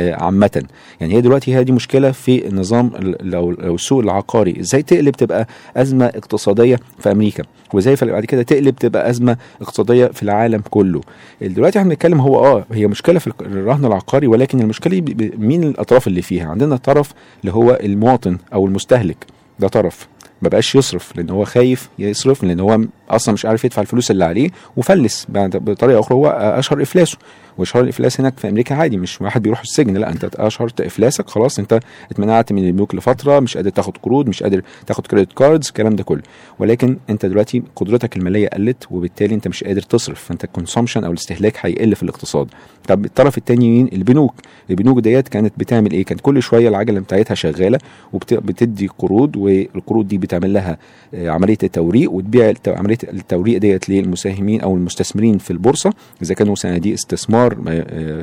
عامة. 0.00 0.64
يعني 1.00 1.14
هي 1.14 1.20
دلوقتي 1.20 1.64
دي 1.64 1.72
مشكلة 1.72 2.10
في 2.10 2.46
النظام 2.48 2.90
ال- 2.96 3.30
لو 3.30 3.50
لو 3.50 3.74
السوق 3.74 4.00
العقاري. 4.00 4.60
إزاي 4.60 4.82
تقلب 4.82 5.14
تبقى 5.16 5.46
أزمة 5.76 6.06
اقتصادية 6.06 6.80
في 6.98 7.12
أمريكا؟ 7.12 7.44
وإزاي 7.72 7.96
بعد 8.02 8.24
كده 8.24 8.42
تقلب 8.42 8.76
تبقى 8.76 9.10
أزمة 9.10 9.36
اقتصادية 9.62 10.06
في 10.06 10.22
العالم 10.22 10.62
كله؟ 10.70 11.00
دلوقتي 11.42 11.78
إحنا 11.78 11.90
بنتكلم 11.90 12.20
هو 12.20 12.44
آه 12.46 12.64
هي 12.72 12.86
مشكلة 12.86 13.18
في 13.18 13.30
الرهن 13.40 13.84
العقاري 13.84 14.26
ولكن 14.26 14.60
المشكلة 14.60 15.02
مين 15.38 15.64
الأطراف 15.64 16.06
اللي 16.06 16.22
فيها؟ 16.22 16.48
عندنا 16.48 16.76
طرف 16.76 17.12
اللي 17.40 17.52
هو 17.52 17.78
المواطن 17.82 18.38
أو 18.52 18.66
المستهلك. 18.66 19.16
ده 19.58 19.68
طرف. 19.68 20.08
ما 20.42 20.48
بقاش 20.48 20.74
يصرف 20.74 21.16
لأن 21.16 21.30
هو 21.30 21.44
خايف 21.44 21.88
يصرف 21.98 22.44
لأن 22.44 22.60
هو 22.60 22.80
أصلا 23.10 23.34
مش 23.34 23.46
عارف 23.46 23.64
يدفع 23.64 23.82
الفلوس 23.82 24.10
اللي 24.10 24.24
عليه 24.24 24.50
وفلس 24.76 25.26
بطريقة 25.30 26.00
أخرى 26.00 26.14
هو 26.14 26.26
أشهر 26.58 26.82
إفلاسه. 26.82 27.18
واشهار 27.58 27.82
الافلاس 27.84 28.20
هناك 28.20 28.38
في 28.38 28.48
أمريكا 28.48 28.74
عادي 28.74 28.96
مش 28.96 29.20
واحد 29.20 29.42
بيروح 29.42 29.60
السجن 29.60 29.96
لا 29.96 30.10
أنت 30.10 30.24
اشهرت 30.36 30.80
إفلاسك 30.80 31.30
خلاص 31.30 31.58
أنت 31.58 31.80
اتمنعت 32.10 32.52
من 32.52 32.66
البنوك 32.66 32.94
لفترة 32.94 33.40
مش 33.40 33.56
قادر 33.56 33.70
تاخد 33.70 33.96
قروض 33.96 34.28
مش 34.28 34.42
قادر 34.42 34.62
تاخد 34.86 35.06
credit 35.06 35.32
cards 35.32 35.68
الكلام 35.68 35.96
ده 35.96 36.02
كله. 36.04 36.22
ولكن 36.58 36.96
أنت 37.10 37.26
دلوقتي 37.26 37.62
قدرتك 37.76 38.16
المالية 38.16 38.48
قلت 38.48 38.84
وبالتالي 38.90 39.34
أنت 39.34 39.48
مش 39.48 39.64
قادر 39.64 39.82
تصرف. 39.82 40.24
فأنت 40.24 40.44
ال 40.44 40.49
consumption 40.49 41.04
أو 41.04 41.10
الاستهلاك 41.10 41.56
هيقل 41.60 41.94
في 41.94 42.02
الاقتصاد. 42.02 42.48
طب 42.88 43.04
الطرف 43.04 43.38
الثاني 43.38 43.70
مين؟ 43.70 43.88
البنوك. 43.92 44.34
البنوك 44.70 44.98
ديت 45.00 45.28
كانت 45.28 45.52
بتعمل 45.56 45.92
إيه؟ 45.92 46.04
كانت 46.04 46.20
كل 46.20 46.42
شوية 46.42 46.68
العجلة 46.68 47.00
بتاعتها 47.00 47.34
شغالة 47.34 47.78
وبتدي 48.12 48.86
قروض 48.98 49.36
والقروض 49.36 50.08
دي 50.08 50.18
بتعمل 50.18 50.52
لها 50.52 50.78
آه، 51.14 51.28
عملية 51.30 51.58
التوريق 51.62 52.10
وتبيع 52.12 52.50
الت- 52.50 52.68
عمليه 53.04 53.20
التوريق 53.20 53.58
ديت 53.58 53.88
للمساهمين 53.88 54.60
أو 54.60 54.74
المستثمرين 54.74 55.38
في 55.38 55.50
البورصة 55.50 55.92
إذا 56.22 56.34
كانوا 56.34 56.54
صناديق 56.54 56.92
استثمار 56.92 57.58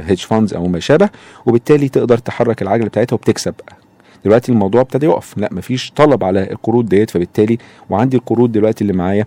hedge 0.05 0.19
funds 0.19 0.53
أو 0.53 0.67
ما 0.67 0.79
شابه 0.79 1.09
وبالتالي 1.45 1.89
تقدر 1.89 2.17
تحرك 2.17 2.61
العجلة 2.61 2.85
بتاعتها 2.87 3.13
وبتكسب. 3.13 3.53
دلوقتي 4.25 4.51
الموضوع 4.51 4.81
ابتدى 4.81 5.05
يقف. 5.05 5.37
لا 5.37 5.49
مفيش 5.51 5.91
طلب 5.95 6.23
على 6.23 6.51
القروض 6.51 6.89
ديت 6.89 7.09
فبالتالي 7.09 7.57
وعندي 7.89 8.17
القروض 8.17 8.51
دلوقتي 8.51 8.81
اللي 8.81 8.93
معايا 8.93 9.25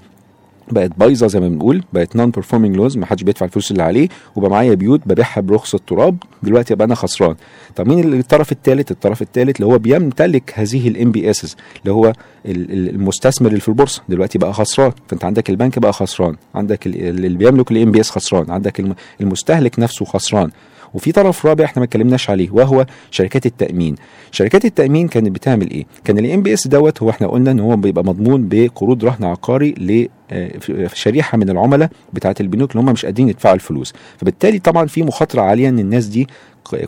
بقت 0.73 0.91
بايظة 0.99 1.27
زي 1.27 1.41
ما 1.41 1.49
بنقول 1.49 1.83
بقت 1.93 2.17
non-performing 2.17 2.77
loans 2.77 2.97
ما 2.97 3.07
حدش 3.07 3.23
بيدفع 3.23 3.47
الفلوس 3.47 3.71
اللي 3.71 3.83
عليه 3.83 4.09
وبقى 4.37 4.51
معايا 4.51 4.75
بيوت 4.75 5.01
ببيعها 5.07 5.41
برخص 5.41 5.75
التراب 5.75 6.17
دلوقتي 6.43 6.75
أبقى 6.75 6.85
أنا 6.87 6.95
خسران. 6.95 7.35
طب 7.77 7.89
مين 7.89 8.15
الطرف 8.15 8.53
الثالث 8.53 8.91
الطرف 8.91 9.23
الثالث 9.23 9.57
اللي 9.57 9.67
هو 9.73 9.79
بيمتلك 9.79 10.53
هذه 10.55 10.89
ال 10.89 11.13
MBS 11.13 11.57
اللي 11.83 11.93
هو 11.93 12.07
ال- 12.47 12.73
ال- 12.73 12.89
المستثمر 12.89 13.49
اللي 13.49 13.61
في 13.61 13.69
البورصة. 13.69 14.03
دلوقتي 14.09 14.39
بقى 14.39 14.53
خسران. 14.53 14.93
فأنت 15.09 15.25
عندك 15.25 15.51
البنك 15.51 15.79
بقى 15.79 15.93
خسران. 15.93 16.37
عندك 16.55 16.87
ال- 16.87 17.09
اللي 17.25 17.29
بيملك 17.39 17.71
ال 17.71 17.91
MBS 17.93 18.11
خسران. 18.11 18.51
عندك 18.51 18.81
الم- 18.81 18.95
المستهلك 19.21 19.79
نفسه 19.79 20.05
خسران. 20.05 20.51
وفي 20.95 21.13
طرف 21.13 21.47
رابع 21.47 21.65
إحنا 21.65 21.81
ما 21.81 21.85
اتكلمناش 21.85 22.31
عليه 22.31 22.49
وهو 22.53 22.87
شركات 23.11 23.47
التأمين. 23.47 23.95
شركات 24.31 24.65
التأمين 24.65 25.09
كانت 25.09 25.29
بتعمل 25.31 25.71
إيه؟ 25.71 25.85
كان 26.05 26.19
ال 26.19 26.43
MBS 26.43 26.67
دوت 26.69 27.03
هو 27.03 27.11
إحنا 27.11 27.27
قلنا 27.27 27.51
إن 27.51 27.61
هو 27.61 27.77
بيبقى 27.77 28.05
مضمون 28.05 28.49
بقروض 28.49 29.05
رهن 29.05 29.25
عقاري 29.25 29.71
ل 29.71 30.07
آه، 30.31 30.51
شريحة 30.95 31.39
من 31.39 31.51
العملاء 31.51 31.91
بتاعه 32.13 32.35
البنوك 32.41 32.71
اللي 32.71 32.83
هم 32.83 32.93
مش 32.93 33.05
قادرين 33.05 33.29
يدفعوا 33.29 33.55
الفلوس. 33.55 33.93
فبالتالي 34.17 34.59
طبعا 34.59 34.87
في 34.87 35.03
مخاطرة 35.03 35.43
عالية 35.43 35.69
إن 35.69 35.79
الناس 35.79 36.07
دي 36.07 36.27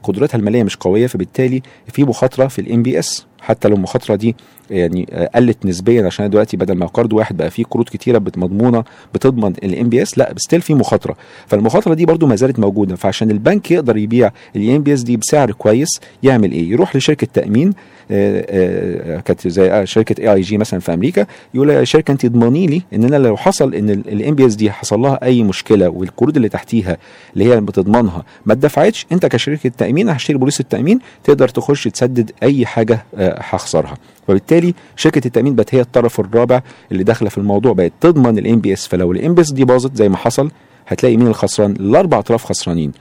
قدرتها 0.02 0.38
المالية 0.38 0.62
مش 0.62 0.76
قوية 0.76 1.06
فبالتالي 1.06 1.62
في 1.92 2.04
مخاطرة 2.04 2.46
في 2.46 2.58
ال 2.60 2.82
MBS. 2.82 3.26
حتى 3.40 3.68
لو 3.68 3.76
المخاطره 3.76 4.14
دي 4.16 4.36
يعني 4.70 5.06
آه، 5.12 5.30
قلت 5.34 5.66
نسبيا 5.66 6.06
عشان 6.06 6.30
دلوقتي 6.30 6.56
بدل 6.56 6.74
ما 6.74 6.86
قرض 6.86 7.12
واحد 7.12 7.36
بقى 7.36 7.50
فيه 7.50 7.64
قروض 7.64 7.88
كتيرة 7.88 8.18
مضمونة 8.18 8.84
بتضمن 9.14 9.52
ال 9.64 9.88
MBS 9.88 10.18
لا 10.18 10.34
still 10.36 10.60
في 10.60 10.74
مخاطرة. 10.74 11.16
فالمخاطرة 11.46 11.94
دي 11.94 12.06
برضو 12.06 12.26
ما 12.26 12.36
زالت 12.36 12.58
موجودة. 12.58 12.96
فعشان 12.96 13.30
البنك 13.30 13.70
يقدر 13.70 13.96
يبيع 13.96 14.30
ال 14.56 14.82
MBS 14.82 15.02
دي 15.02 15.16
بسعر 15.16 15.52
كويس 15.52 15.88
يعمل 16.22 16.52
إيه؟ 16.52 16.70
يروح 16.70 16.96
لشركة 16.96 17.26
تأمين 17.34 17.72
آه، 18.12 18.44
آه، 18.48 19.20
كانت 19.20 19.48
زي 19.48 19.86
شركة 19.86 20.22
AIG 20.22 20.58
مثلا 20.58 20.80
في 20.80 20.94
أمريكا 20.94 21.26
يقول 21.54 21.70
يا 21.70 21.84
شركة 21.84 22.12
أنت 22.12 22.24
اضمني 22.24 22.66
لي 22.66 22.82
إن 22.94 23.04
أنا 23.04 23.16
لو 23.16 23.36
حصل 23.36 23.74
إن 23.74 23.90
ال 23.90 24.34
MBS 24.34 24.54
دي 24.54 24.70
حصل 24.70 25.00
لها 25.00 25.24
أي 25.24 25.42
مشكلة 25.42 25.88
والقروض 25.88 26.36
اللي 26.36 26.48
تحتيها 26.48 26.96
اللي 27.34 27.44
هي 27.54 27.60
بتضمنها 27.60 28.24
ما 28.46 28.52
اتدفعتش 28.52 29.06
أنت 29.12 29.26
كشركة 29.26 29.70
تأمين 29.78 30.08
هشتري 30.08 30.38
بوليس 30.38 30.60
التأمين 30.60 30.98
تقدر 31.24 31.48
تخش 31.48 31.84
تسدد 31.84 32.30
أي 32.42 32.66
حاجة 32.66 33.04
هخسرها. 33.38 33.94
وبالتالي 34.28 34.74
شركة 34.96 35.26
التأمين 35.26 35.54
بقت 35.54 35.74
هي 35.74 35.80
الطرف 35.80 36.20
الرابع 36.20 36.62
اللي 36.92 37.04
داخلة 37.04 37.28
في 37.28 37.38
الموضوع 37.38 37.72
بقت 37.72 37.92
تضمن 38.00 38.38
ال 38.38 38.60
MBS 38.60 38.86
فلو 38.86 39.12
ال 39.12 39.34
MBS 39.34 39.52
دي 39.52 39.64
باظت 39.64 39.96
زي 39.96 40.08
ما 40.08 40.16
حصل 40.16 40.50
هتلاقي 40.88 41.16
مين 41.16 41.26
الخسران؟ 41.26 41.70
الأربع 41.70 42.18
أطراف 42.18 42.44
خسرانين. 42.44 42.92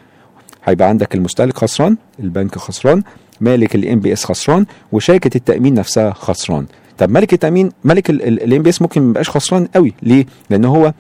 هيبقى 0.66 0.88
عندك 0.90 1.16
المستهلك 1.16 1.58
خسران 1.58 1.98
البنك 2.20 2.58
خسران 2.58 3.04
مالك 3.42 3.76
ال 3.76 4.00
MBS 4.00 4.26
خسران 4.26 4.66
وشركة 4.92 5.38
التأمين 5.38 5.74
نفسها 5.74 6.14
خسران. 6.14 6.66
طب 6.98 7.10
مالك 7.10 7.34
التأمين 7.34 7.72
مالك 7.84 8.10
ال 8.10 8.64
MBS 8.64 8.82
ممكن 8.82 9.02
ما 9.02 9.10
يبقاش 9.10 9.30
خسران 9.30 9.66
قوي. 9.76 9.94
ليه؟ 10.02 10.26
لأن 10.50 10.66
هو 10.66 10.94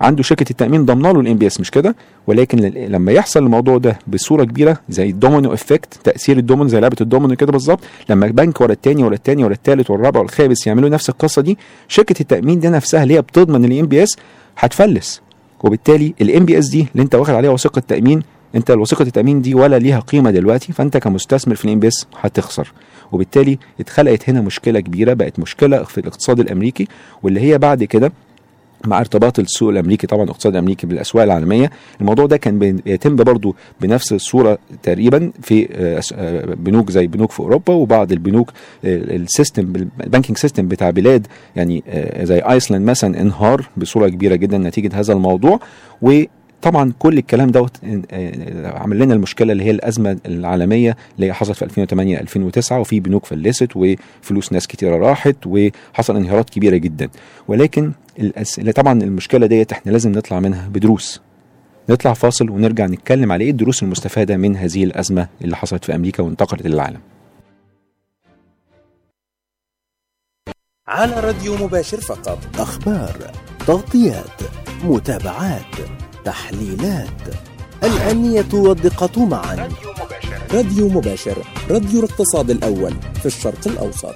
عنده 0.00 0.22
شركة 0.22 0.46
التأمين 0.50 0.84
ضامنه 0.84 1.12
له 1.12 1.20
ال 1.20 1.38
MBS 1.38 1.60
مش 1.60 1.70
كده؟ 1.70 1.96
ولكن 2.26 2.58
لما 2.88 3.12
يحصل 3.12 3.42
الموضوع 3.44 3.78
ده 3.78 3.98
بصورة 4.06 4.44
كبيرة 4.44 4.78
زي 4.88 5.10
ال 5.10 5.16
domino 5.16 5.52
effect 5.52 5.94
تأثير 6.04 6.36
الدومينو 6.38 6.68
زي 6.68 6.80
لعبة 6.80 6.96
الدومينو 7.00 7.36
كده 7.36 7.52
بالظبط 7.52 7.80
لما 8.10 8.26
بنك 8.26 8.60
ورا 8.60 8.72
التاني 8.72 9.02
ورا 9.04 9.14
التاني 9.14 9.44
ورا 9.44 9.52
التالت 9.52 9.90
والرابع 9.90 10.20
والخامس 10.20 10.66
يعملوا 10.66 10.88
نفس 10.88 11.08
القصة 11.08 11.42
دي 11.42 11.58
شركة 11.88 12.14
التأمين 12.20 12.60
دي 12.60 12.68
نفسها 12.68 13.02
اللي 13.02 13.14
هي 13.14 13.22
بتضمن 13.22 13.64
ال 13.64 13.86
MBS 13.86 14.16
هتفلس. 14.58 15.22
وبالتالي 15.64 16.14
ال 16.20 16.44
MBS 16.44 16.68
دي 16.68 16.86
اللي 16.92 17.02
انت 17.02 17.14
واخد 17.14 17.34
عليها 17.34 17.50
وثيقة 17.50 17.82
تامين 17.88 18.22
انت 18.54 18.70
وثيقة 18.70 19.02
التأمين 19.02 19.42
دي 19.42 19.54
ولا 19.54 19.78
ليها 19.78 19.98
قيمة 20.00 20.30
دلوقتي 20.30 20.72
فانت 20.72 20.96
كمستثمر 20.96 21.54
في 21.54 21.64
ال 21.64 21.80
MBS 21.80 22.06
هتخسر. 22.20 22.72
وبالتالي 23.12 23.58
اتخلقت 23.80 24.28
هنا 24.30 24.40
مشكلة 24.40 24.80
كبيرة 24.80 25.12
بقت 25.12 25.38
مشكلة 25.38 25.82
في 25.82 25.98
الاقتصاد 25.98 26.40
الأمريكي 26.40 26.88
واللي 27.22 27.40
هي 27.40 27.58
بعد 27.58 27.84
كده 27.84 28.12
مع 28.86 29.00
ارتباط 29.00 29.38
السوق 29.38 29.68
الأمريكي 29.70 30.06
طبعا 30.06 30.24
الاقتصاد 30.24 30.52
الامريكي 30.52 30.86
بالأسواق 30.86 31.24
العالمية. 31.24 31.70
الموضوع 32.00 32.26
ده 32.26 32.36
كان 32.36 32.58
بي- 32.58 32.72
بيتم 32.72 33.16
برضو 33.16 33.54
بنفس 33.80 34.12
الصورة 34.12 34.58
تقريبا 34.82 35.32
في 35.42 35.68
آه، 35.72 36.00
آه، 36.14 36.44
بنوك 36.54 36.90
زي 36.90 37.06
بنوك 37.06 37.30
في 37.30 37.40
أوروبا 37.40 37.72
وبعض 37.74 38.12
البنوك 38.12 38.52
ال 38.84 38.97
system 38.97 39.72
ال 40.00 40.05
banking 40.05 40.38
system 40.38 40.68
بتاع 40.68 40.90
بلاد 40.90 41.26
يعني 41.56 41.82
آه، 41.88 42.24
زي 42.24 42.38
ايسلاند 42.38 42.86
مثلا 42.90 43.20
انهار 43.20 43.68
بصورة 43.76 44.08
كبيرة 44.08 44.34
جدا 44.34 44.58
نتيجة 44.58 45.00
هذا 45.00 45.12
الموضوع. 45.12 45.60
و 46.02 46.22
طبعا 46.62 46.92
كل 46.98 47.18
الكلام 47.18 47.50
دوت 47.50 47.76
عمل 48.64 48.98
لنا 48.98 49.14
المشكلة 49.14 49.52
اللي 49.52 49.64
هي 49.64 49.70
الأزمة 49.70 50.18
العالمية 50.26 50.96
اللي 51.18 51.32
حصلت 51.32 51.56
في 51.56 51.64
2008 51.64 52.20
2009 52.20 52.80
وفي 52.80 53.00
بنوك 53.00 53.26
فلست 53.26 53.68
وفلوس 53.76 54.52
ناس 54.52 54.66
كتيرة 54.66 54.96
راحت 54.96 55.36
وحصل 55.46 56.16
انهيارات 56.16 56.50
كبيرة 56.50 56.76
جدا. 56.76 57.08
ولكن 57.48 57.92
الأس... 58.18 58.60
طبعا 58.60 59.02
المشكلة 59.02 59.46
ديت 59.46 59.72
إحنا 59.72 59.92
لازم 59.92 60.12
نطلع 60.12 60.40
منها 60.40 60.68
بدروس. 60.68 61.20
نطلع 61.88 62.12
فاصل 62.12 62.50
ونرجع 62.50 62.86
نتكلم 62.86 63.32
على 63.32 63.44
إيه 63.44 63.50
الدروس 63.50 63.82
المستفادة 63.82 64.36
من 64.36 64.56
هذه 64.56 64.84
الأزمة 64.84 65.28
اللي 65.44 65.56
حصلت 65.56 65.84
في 65.84 65.94
أمريكا 65.94 66.22
وانتقلت 66.22 66.66
للعالم 66.66 67.00
على 70.88 71.20
راديو 71.20 71.56
مباشر 71.56 72.00
فقط. 72.00 72.38
أخبار 72.58 73.30
تغطيات 73.66 74.40
متابعات 74.84 75.74
تحليلات. 76.24 77.22
الأنية 77.84 78.54
والدقة 78.54 79.26
معا. 79.26 79.68
راديو 80.54 80.88
مباشر 80.88 81.36
راديو 81.70 82.00
الاقتصاد 82.00 82.50
الأول 82.50 82.92
في 82.92 83.26
الشرق 83.26 83.68
الأوسط. 83.68 84.14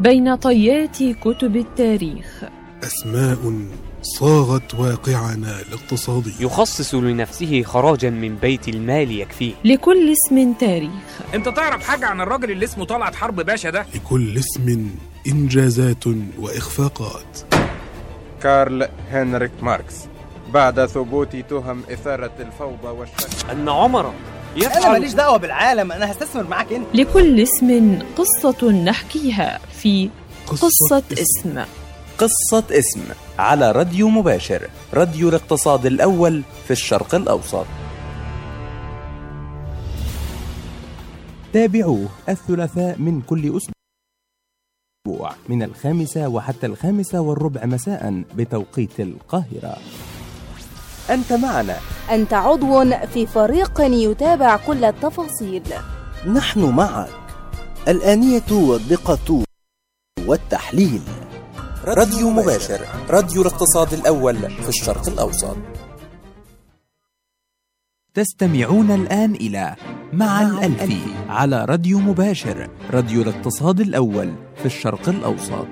بين 0.00 0.34
طيات 0.34 1.02
كتب 1.02 1.56
التاريخ. 1.56 2.44
أسماء 2.84 3.38
صاغت 4.02 4.74
واقعنا 4.74 5.60
الاقتصادي. 5.60 6.32
يخصص 6.40 6.94
لنفسه 6.94 7.62
خراجا 7.62 8.10
من 8.10 8.36
بيت 8.36 8.68
المال 8.68 9.12
يكفيه. 9.12 9.52
لكل 9.64 10.12
اسم 10.12 10.52
تاريخ. 10.52 10.90
أنت 11.34 11.48
تعرف 11.48 11.88
حاجة 11.88 12.06
عن 12.06 12.20
الراجل 12.20 12.50
اللي 12.50 12.64
اسمه 12.64 12.84
طلعت 12.84 13.14
حرب 13.14 13.40
باشا 13.40 13.70
ده؟ 13.70 13.86
لكل 13.94 14.38
اسم 14.38 14.90
إنجازات 15.26 16.04
وإخفاقات. 16.38 17.38
كارل 18.42 18.88
هنريك 19.10 19.52
ماركس 19.62 19.94
بعد 20.54 20.86
ثبوت 20.86 21.36
تهم 21.36 21.82
إثارة 21.92 22.32
الفوضى 22.40 22.88
والشك. 22.98 23.50
أن 23.52 23.68
عمر 23.68 24.12
أنا 24.56 24.92
ماليش 24.92 25.12
دعوة 25.12 25.36
بالعالم 25.36 25.92
أنا 25.92 26.12
هستثمر 26.12 26.42
معاك 26.46 26.72
أنت. 26.72 26.86
لكل 26.94 27.40
اسم 27.40 27.98
قصة 28.16 28.70
نحكيها 28.70 29.58
في 29.58 30.10
قصة 30.46 30.66
قصة 30.66 31.02
اسم. 31.12 31.64
قصة 32.18 32.64
اسم 32.70 33.00
على 33.38 33.72
راديو 33.72 34.08
مباشر 34.08 34.70
راديو 34.94 35.28
الاقتصاد 35.28 35.86
الأول 35.86 36.42
في 36.64 36.70
الشرق 36.70 37.14
الأوسط. 37.14 37.66
تابعوه 41.52 42.08
الثلاثاء 42.28 42.98
من 42.98 43.20
كل 43.20 43.56
أسبوع 45.06 45.32
من 45.48 45.62
الخامسة 45.62 46.28
وحتى 46.28 46.66
الخامسة 46.66 47.20
والربع 47.20 47.64
مساء 47.64 48.22
بتوقيت 48.36 49.00
القاهرة. 49.00 49.76
أنت 51.10 51.32
معنا. 51.32 51.76
أنت 52.10 52.34
عضو 52.34 52.84
في 52.84 53.26
فريق 53.26 53.80
يتابع 53.80 54.56
كل 54.56 54.84
التفاصيل. 54.84 55.62
نحن 56.26 56.60
معك. 56.60 57.08
الآنية 57.88 58.52
والدقة 58.52 59.44
والتحليل. 60.26 61.02
راديو 61.84 62.30
مباشر. 62.30 62.80
راديو 63.10 63.42
الاقتصاد 63.42 63.92
الأول 63.92 64.36
في 64.36 64.68
الشرق 64.68 65.08
الأوسط. 65.08 65.56
تستمعون 68.14 68.90
الآن 68.90 69.34
إلى 69.34 69.76
مع 70.12 70.42
الألفي 70.42 71.00
على 71.28 71.64
راديو 71.64 71.98
مباشر. 71.98 72.70
راديو 72.90 73.22
الاقتصاد 73.22 73.80
الأول 73.80 74.34
في 74.56 74.66
الشرق 74.66 75.08
الأوسط. 75.08 75.66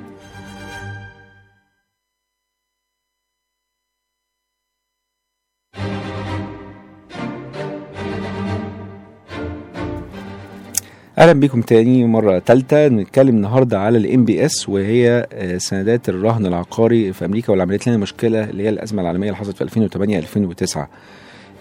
أهلا 11.18 11.33
بكم 11.40 11.61
تاني 11.61 12.05
مرة 12.05 12.38
ثالثه 12.38 12.88
نتكلم 12.88 13.37
النهارده 13.37 13.81
على 13.81 13.98
ال 13.99 14.25
MBS 14.25 14.68
وهي 14.68 15.26
آه، 15.33 15.59
سندات 15.59 16.09
الرهن 16.09 16.46
العقاري 16.46 17.12
في 17.12 17.24
أمريكا 17.24 17.50
واللي 17.50 17.62
عملت 17.62 17.87
لنا 17.88 17.96
مشكلة 17.96 18.44
اللي 18.44 18.62
هي 18.62 18.68
الأزمة 18.68 19.02
العالمية 19.02 19.26
اللي 19.29 19.37
حصلت 19.37 19.57
في 19.57 19.62
2008 19.64 20.18
2009 20.18 20.88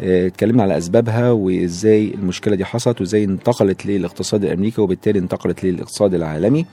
آه، 0.02 0.28
اتكلمنا 0.28 0.64
على 0.64 0.78
أسبابها 0.78 1.32
وإزاي 1.32 2.14
المشكلة 2.14 2.56
دي 2.56 2.66
حصلت 2.66 3.02
وإزاي 3.02 3.24
انتقلت 3.24 3.86
للاقتصاد 3.86 4.44
الأمريكي 4.46 4.82
وبالتالي 4.82 5.20
انتقلت 5.20 5.64
للاقتصاد 5.64 6.14
العالمي. 6.14 6.66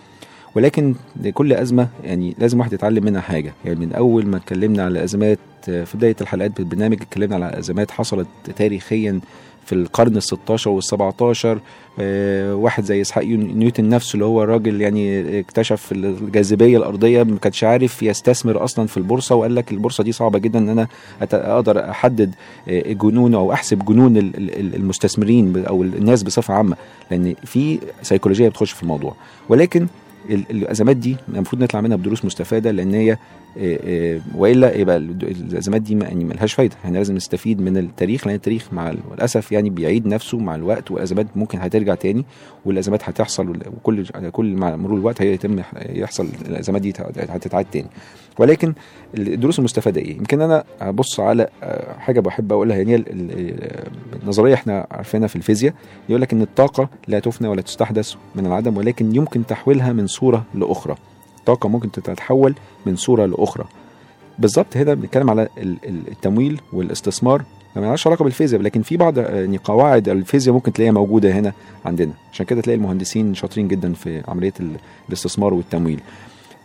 ولكن 0.54 0.94
لكل 1.22 1.52
أزمة 1.52 1.88
يعني 2.04 2.34
لازم 2.38 2.58
واحد 2.58 2.72
يتعلم 2.72 3.04
منها 3.04 3.20
حاجة. 3.20 3.52
يعني 3.64 3.80
من 3.86 3.92
أول 3.92 4.26
ما 4.26 4.36
اتكلمنا 4.36 4.82
على 4.84 5.04
أزمات 5.04 5.38
آه، 5.68 5.84
في 5.84 5.96
بداية 5.96 6.16
الحلقات 6.20 6.56
بالبرنامج 6.56 7.02
اتكلمنا 7.02 7.34
على 7.34 7.58
أزمات 7.58 7.90
حصلت 7.90 8.26
تاريخيا 8.56 9.20
في 9.66 9.74
القرن 9.74 10.16
ال 10.16 10.22
16 10.22 10.70
وال 10.70 10.84
17 10.84 11.60
آه، 12.00 12.54
واحد 12.54 12.84
زي 12.84 13.00
إسحاق 13.00 13.24
نيوتن 13.24 13.88
نفسه 13.88 14.14
اللي 14.14 14.24
هو 14.24 14.42
راجل 14.42 14.80
يعني 14.80 15.40
اكتشف 15.40 15.92
الجاذبية 15.92 16.76
الأرضية 16.78 17.22
ما 17.22 17.38
كانش 17.38 17.64
عارف 17.64 18.02
يستثمر 18.02 18.64
أصلا 18.64 18.86
في 18.86 18.96
البورصة 18.96 19.34
وقال 19.34 19.54
لك 19.54 19.72
البورصة 19.72 20.04
دي 20.04 20.12
صعبة 20.12 20.38
جدا 20.38 20.58
إن 20.58 20.68
أنا 20.68 20.88
أقدر 21.32 21.90
أحدد 21.90 22.34
آه، 22.68 22.92
جنون 22.92 23.34
أو 23.34 23.52
أحسب 23.52 23.84
جنون 23.84 24.16
ال- 24.16 24.36
ال- 24.36 24.74
المستثمرين 24.74 25.64
أو 25.66 25.82
الناس 25.82 26.22
بصفة 26.22 26.54
عامة 26.54 26.76
لأن 27.10 27.34
في 27.44 27.78
سيكولوجية 28.02 28.48
بتخش 28.48 28.72
في 28.72 28.82
الموضوع. 28.82 29.14
ولكن 29.48 29.86
الأزمات 30.30 30.96
دي 30.96 31.16
المفروض 31.28 31.62
نطلع 31.62 31.80
منها 31.80 31.96
بدروس 31.96 32.24
مستفادة 32.24 32.70
لأن 32.70 32.94
هي 32.94 33.12
آه، 33.12 33.18
آه، 33.84 34.20
وإلا 34.34 34.74
يبقى 34.76 34.96
ال- 34.96 35.22
الأزمات 35.50 35.82
دي 35.82 35.98
يعني 35.98 36.24
ملهاش 36.24 36.54
فايدة. 36.54 36.74
إحنا 36.84 36.98
لازم 36.98 37.14
نستفيد 37.14 37.60
من 37.60 37.76
التاريخ 37.76 38.26
لأن 38.26 38.36
التاريخ 38.36 38.68
مع 38.72 38.90
ال- 38.90 38.98
للاسف 39.12 39.52
يعني 39.52 39.70
بيعيد 39.70 40.06
نفسه 40.06 40.38
مع 40.38 40.54
الوقت 40.54 40.90
والأزمات 40.90 41.26
ممكن 41.36 41.58
هترجع 41.58 41.94
تاني 41.94 42.24
والأزمات 42.64 43.08
هتحصل 43.08 43.48
وكل 43.76 44.06
كل 44.32 44.54
مع 44.54 44.76
مرور 44.76 44.98
الوقت 44.98 45.22
هيتم 45.22 45.62
يحصل 45.88 46.28
الأزمات 46.48 46.82
دي 46.82 46.92
هتتعاد 47.16 47.64
تاني. 47.72 47.86
ولكن 48.38 48.74
الدروس 49.18 49.58
المستفادة 49.58 50.00
إيه؟ 50.00 50.16
يمكن 50.16 50.40
أنا 50.40 50.64
أبص 50.80 51.20
على 51.20 51.48
آه، 51.62 51.92
حاجة 51.98 52.20
بحب 52.20 52.52
أقولها 52.52 52.76
يعني 52.76 53.04
النظريه 54.22 54.54
إحنا 54.54 54.86
عارفينها 54.90 55.28
في 55.28 55.36
الفيزياء 55.36 55.74
يقول 56.08 56.22
لك 56.22 56.32
إن 56.32 56.42
الطاقة 56.42 56.88
لا 57.08 57.18
تفنى 57.18 57.48
ولا 57.48 57.62
تستحدث 57.62 58.14
من 58.34 58.46
العدم 58.46 58.76
ولكن 58.76 59.16
يمكن 59.16 59.46
تحويلها 59.46 59.92
من 59.92 60.06
صورة 60.06 60.44
لأخرى. 60.54 60.94
الطاقه 61.38 61.68
ممكن 61.68 61.90
تتحول 61.92 62.54
من 62.86 62.96
صورة 62.96 63.26
لأخرى. 63.26 63.64
بالظبط 64.38 64.76
هنا 64.76 64.94
بنتكلم 64.94 65.30
على 65.30 65.48
ال- 65.58 65.76
ال- 65.84 66.08
التمويل 66.08 66.60
والاستثمار. 66.72 67.42
ما 67.76 67.80
لهاش 67.80 68.06
علاقة 68.06 68.22
بالفيزياء 68.22 68.62
لكن 68.62 68.82
في 68.82 68.96
بعض 68.96 69.18
آه، 69.18 69.22
يعني 69.40 69.56
قواعد 69.64 70.08
الفيزياء 70.08 70.54
ممكن 70.54 70.72
تلاقيها 70.72 70.92
موجودة 70.92 71.32
هنا 71.32 71.52
عندنا. 71.84 72.12
عشان 72.32 72.46
كده 72.46 72.60
تلاقي 72.60 72.76
المهندسين 72.76 73.34
شاطرين 73.34 73.68
جدا 73.68 73.92
في 73.92 74.22
عملية 74.28 74.52
ال- 74.60 74.76
الاستثمار 75.08 75.54
والتمويل. 75.54 76.00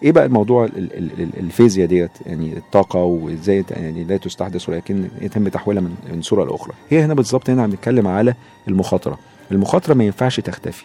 إيه 0.04 0.12
بقى 0.12 0.26
الموضوع 0.26 0.66
ال- 0.66 0.78
ال- 0.98 1.12
ال- 1.22 1.40
الفيزياء 1.40 1.88
ديت؟ 1.88 2.12
يعني 2.26 2.58
الطاقة 2.58 3.00
وإزاي 3.04 3.66
يعني 3.70 4.04
لا 4.04 4.18
تستحدث 4.18 4.70
ولكن 4.70 5.08
يتم 5.22 5.48
تحويلها 5.48 5.82
من 5.84 5.96
من 6.14 6.22
صورة 6.22 6.46
لاخرى 6.46 6.74
هي 6.90 7.04
هنا 7.06 7.14
بالظبط 7.14 7.50
هنا 7.50 7.68
بنتكلم 7.68 8.08
على 8.08 8.34
المخاطرة. 8.68 9.20
المخاطرة 9.52 9.94
ما 9.94 10.04
ينفعش 10.04 10.40
تختفي. 10.40 10.84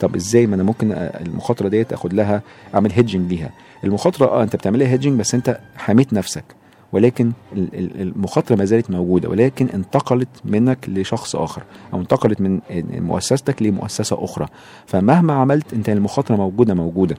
طب 0.00 0.14
إزاي؟ 0.16 0.46
ما 0.46 0.54
أنا 0.54 0.62
ممكن 0.62 0.92
المخاطرة 0.92 1.68
ديت 1.68 1.92
آخد 1.92 2.12
لها 2.14 2.42
أعمل 2.74 2.92
hedging 2.92 3.30
ليها. 3.32 3.50
المخاطرة 3.84 4.26
آه 4.26 4.42
أنت 4.42 4.56
بتعملها 4.56 4.88
hedging 4.88 5.20
بس 5.20 5.34
أنت 5.34 5.60
حميت 5.76 6.12
نفسك. 6.12 6.44
ولكن 6.92 7.32
ال- 7.52 7.68
ال- 7.78 8.00
المخاطرة 8.00 8.56
ما 8.56 8.64
زالت 8.64 8.90
موجودة. 8.90 9.28
ولكن 9.28 9.68
انتقلت 9.74 10.28
منك 10.44 10.78
لشخص 10.88 11.36
آخر. 11.36 11.62
أو 11.92 12.00
انتقلت 12.00 12.40
من 12.40 12.60
مؤسستك 13.00 13.62
لمؤسسة 13.62 14.24
أخرى. 14.24 14.46
فمهما 14.86 15.32
عملت 15.32 15.72
أنت 15.74 15.88
المخاطرة 15.88 16.36
موجودة 16.36 16.74
موجودة. 16.74 17.16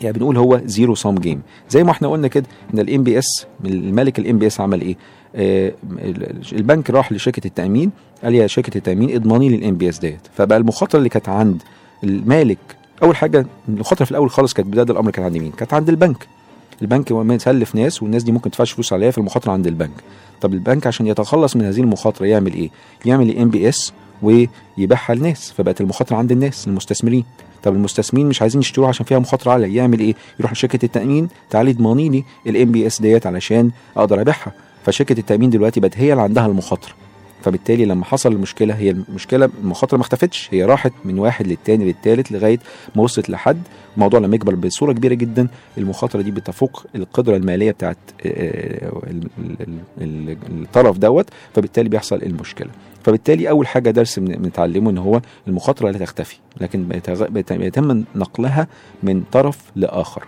يعني 0.00 0.18
بنقول 0.18 0.36
هو 0.36 0.60
zero 0.64 0.94
sum 0.94 1.14
game 1.14 1.42
زي 1.70 1.84
ما 1.84 1.90
إحنا 1.90 2.08
قلنا 2.08 2.28
كده 2.28 2.46
إن 2.74 2.78
ال 2.78 3.02
MBS 3.02 3.46
الملك 3.64 4.18
ال 4.18 4.38
MBS 4.38 4.60
عمل 4.60 4.80
إيه؟ 4.80 4.96
آه 5.36 5.72
ال- 5.98 6.40
البنك 6.52 6.90
راح 6.90 7.12
لشركة 7.12 7.46
التأمين 7.46 7.90
قال 8.24 8.34
يا 8.34 8.46
شركة 8.46 8.78
التأمين 8.78 9.14
اضمني 9.14 9.48
لي 9.48 9.54
ال 9.56 9.76
MBS 9.76 9.98
ديت. 9.98 10.20
فبقى 10.36 10.58
المخاطرة 10.58 10.98
اللي 10.98 11.08
كانت 11.08 11.28
عند 11.28 11.62
المالك 12.04 12.58
أول 13.02 13.16
حاجة 13.16 13.46
المخاطرة 13.68 14.04
في 14.04 14.10
الأول 14.10 14.30
خالص 14.30 14.52
كانت 14.54 14.68
بدايه 14.68 14.86
الأمر 14.90 15.10
كانت 15.10 15.24
عند 15.26 15.36
مين؟ 15.36 15.50
كانت 15.52 15.74
عند 15.74 15.88
البنك. 15.88 16.26
البنك 16.82 17.12
مسلف 17.12 17.74
ناس 17.74 18.02
والناس 18.02 18.22
دي 18.22 18.32
ممكن 18.32 18.50
تدفعش 18.50 18.72
فلوس 18.72 18.92
عليها 18.92 19.10
في 19.10 19.18
المخاطرة 19.18 19.52
عند 19.52 19.66
البنك. 19.66 19.90
طب 20.40 20.52
البنك 20.54 20.86
عشان 20.86 21.06
يتخلص 21.06 21.56
من 21.56 21.64
هذه 21.64 21.80
المخاطرة 21.80 22.26
يعمل 22.26 22.54
إيه؟ 22.54 22.70
يعمل 23.06 23.38
MBS 23.38 23.92
ويبيعها 24.22 25.14
للناس 25.14 25.52
فبقت 25.52 25.80
المخاطرة 25.80 26.16
عند 26.16 26.32
الناس 26.32 26.66
المستثمرين. 26.68 27.24
طب 27.62 27.74
المستثمرين 27.74 28.26
مش 28.28 28.42
عايزين 28.42 28.60
يشتروها 28.60 28.88
عشان 28.88 29.06
فيها 29.06 29.18
مخاطرة 29.18 29.52
عاليه 29.52 29.76
يعمل 29.76 30.00
إيه؟ 30.00 30.14
يروح 30.40 30.52
لشركة 30.52 30.84
التأمين 30.84 31.28
تعالي 31.50 31.70
اضمني 31.70 32.08
لي 32.08 32.24
ال 32.46 32.72
MBS 32.72 33.02
ديت 33.02 33.26
علشان 33.26 33.70
أقدر 33.96 34.20
أبيعها. 34.20 34.52
فشركة 34.84 35.20
التأمين 35.20 35.50
دلوقتي 35.50 35.80
بقت 35.80 35.98
هي 35.98 36.12
اللي 36.12 36.22
عندها 36.22 36.46
المخاطرة. 36.46 36.92
فبالتالي 37.42 37.84
لما 37.84 38.04
حصل 38.04 38.32
المشكلة 38.32 38.74
هي 38.74 38.90
المشكلة 38.90 39.50
المخاطرة 39.62 39.96
ما 39.96 40.02
اختفتش 40.02 40.48
هي 40.52 40.64
راحت 40.64 40.92
من 41.04 41.18
واحد 41.18 41.46
للتاني 41.46 41.84
للتالت 41.84 42.32
لغاية 42.32 42.58
ما 42.96 43.02
وصلت 43.02 43.30
لحد. 43.30 43.62
الموضوع 43.94 44.20
لما 44.20 44.34
يكبر 44.36 44.54
بصورة 44.54 44.92
كبيرة 44.92 45.14
جدا 45.14 45.48
المخاطرة 45.78 46.22
دي 46.22 46.30
بتفوق 46.30 46.86
القدرة 46.94 47.36
المالية 47.36 47.70
بتاعت 47.70 47.96
آه، 48.26 49.02
ال- 50.00 50.36
الطرف 50.50 50.98
دوت. 50.98 51.26
فبالتالي 51.54 51.88
بيحصل 51.88 52.16
المشكلة. 52.22 52.70
فبالتالي 53.08 53.48
أول 53.50 53.66
حاجة 53.66 53.90
درس 53.90 54.18
بن- 54.18 54.36
بنتعلمه 54.36 54.90
إن 54.90 54.98
هو 54.98 55.20
المخاطرة 55.48 55.90
لا 55.90 55.98
تختفي 55.98 56.36
لكن 56.60 56.88
بيتم 57.50 58.04
نقلها 58.14 58.66
من 59.02 59.22
طرف 59.32 59.58
لآخر. 59.76 60.24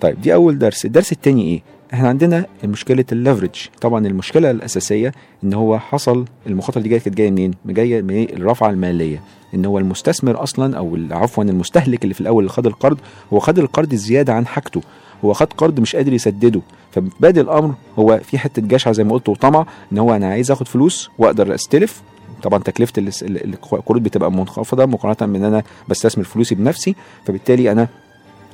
طيب 0.00 0.20
دي 0.20 0.34
أول 0.34 0.58
درس. 0.58 0.84
الدرس 0.84 1.12
الثاني 1.12 1.42
إيه؟ 1.42 1.62
إحنا 1.94 2.08
عندنا 2.08 2.46
مشكلة 2.64 3.04
الليفرج 3.12 3.68
طبعا 3.80 4.06
المشكلة 4.06 4.50
الأساسية 4.50 5.12
إن 5.44 5.54
هو 5.54 5.78
حصل 5.78 6.24
المخاطرة 6.46 6.80
دي 6.82 6.88
جاية 6.88 7.00
كانت 7.00 7.16
جاية 7.16 7.30
منين؟ 7.30 7.50
جاية 7.66 8.02
من 8.02 8.22
الرفعة 8.22 8.70
المالية. 8.70 9.22
إن 9.54 9.64
هو 9.64 9.78
المستثمر 9.78 10.42
أصلا 10.42 10.76
أو 10.78 10.98
عفوا 11.10 11.44
المستهلك 11.44 12.02
اللي 12.02 12.14
في 12.14 12.20
الأول 12.20 12.42
اللي 12.44 12.52
خد 12.52 12.66
القرض 12.66 12.98
هو 13.32 13.38
خد 13.38 13.58
القرض 13.58 13.94
زيادة 13.94 14.32
عن 14.34 14.46
حاجته. 14.46 14.80
هو 15.24 15.32
خد 15.32 15.52
قرض 15.52 15.80
مش 15.80 15.96
قادر 15.96 16.12
يسدده. 16.12 16.60
فبادئ 16.92 17.40
الأمر 17.40 17.74
هو 17.98 18.20
في 18.24 18.38
حتة 18.38 18.62
جشع 18.62 18.92
زي 18.92 19.04
ما 19.04 19.12
قلت 19.12 19.28
وطمع 19.28 19.66
إن 19.92 19.98
هو 19.98 20.16
أنا 20.16 20.26
عايز 20.26 20.50
آخد 20.50 20.68
فلوس 20.68 21.10
وأقدر 21.18 21.54
أستلف. 21.54 22.02
طبعا 22.42 22.58
تكلفة 22.62 22.92
القروض 23.22 24.02
بتبقى 24.02 24.32
منخفضة 24.32 24.86
مقارنة 24.86 25.32
من 25.32 25.36
ان 25.36 25.44
أنا 25.54 25.62
بستثمر 25.88 26.24
فلوسي 26.24 26.54
بنفسي 26.54 26.94
فبالتالي 27.26 27.72
أنا 27.72 27.88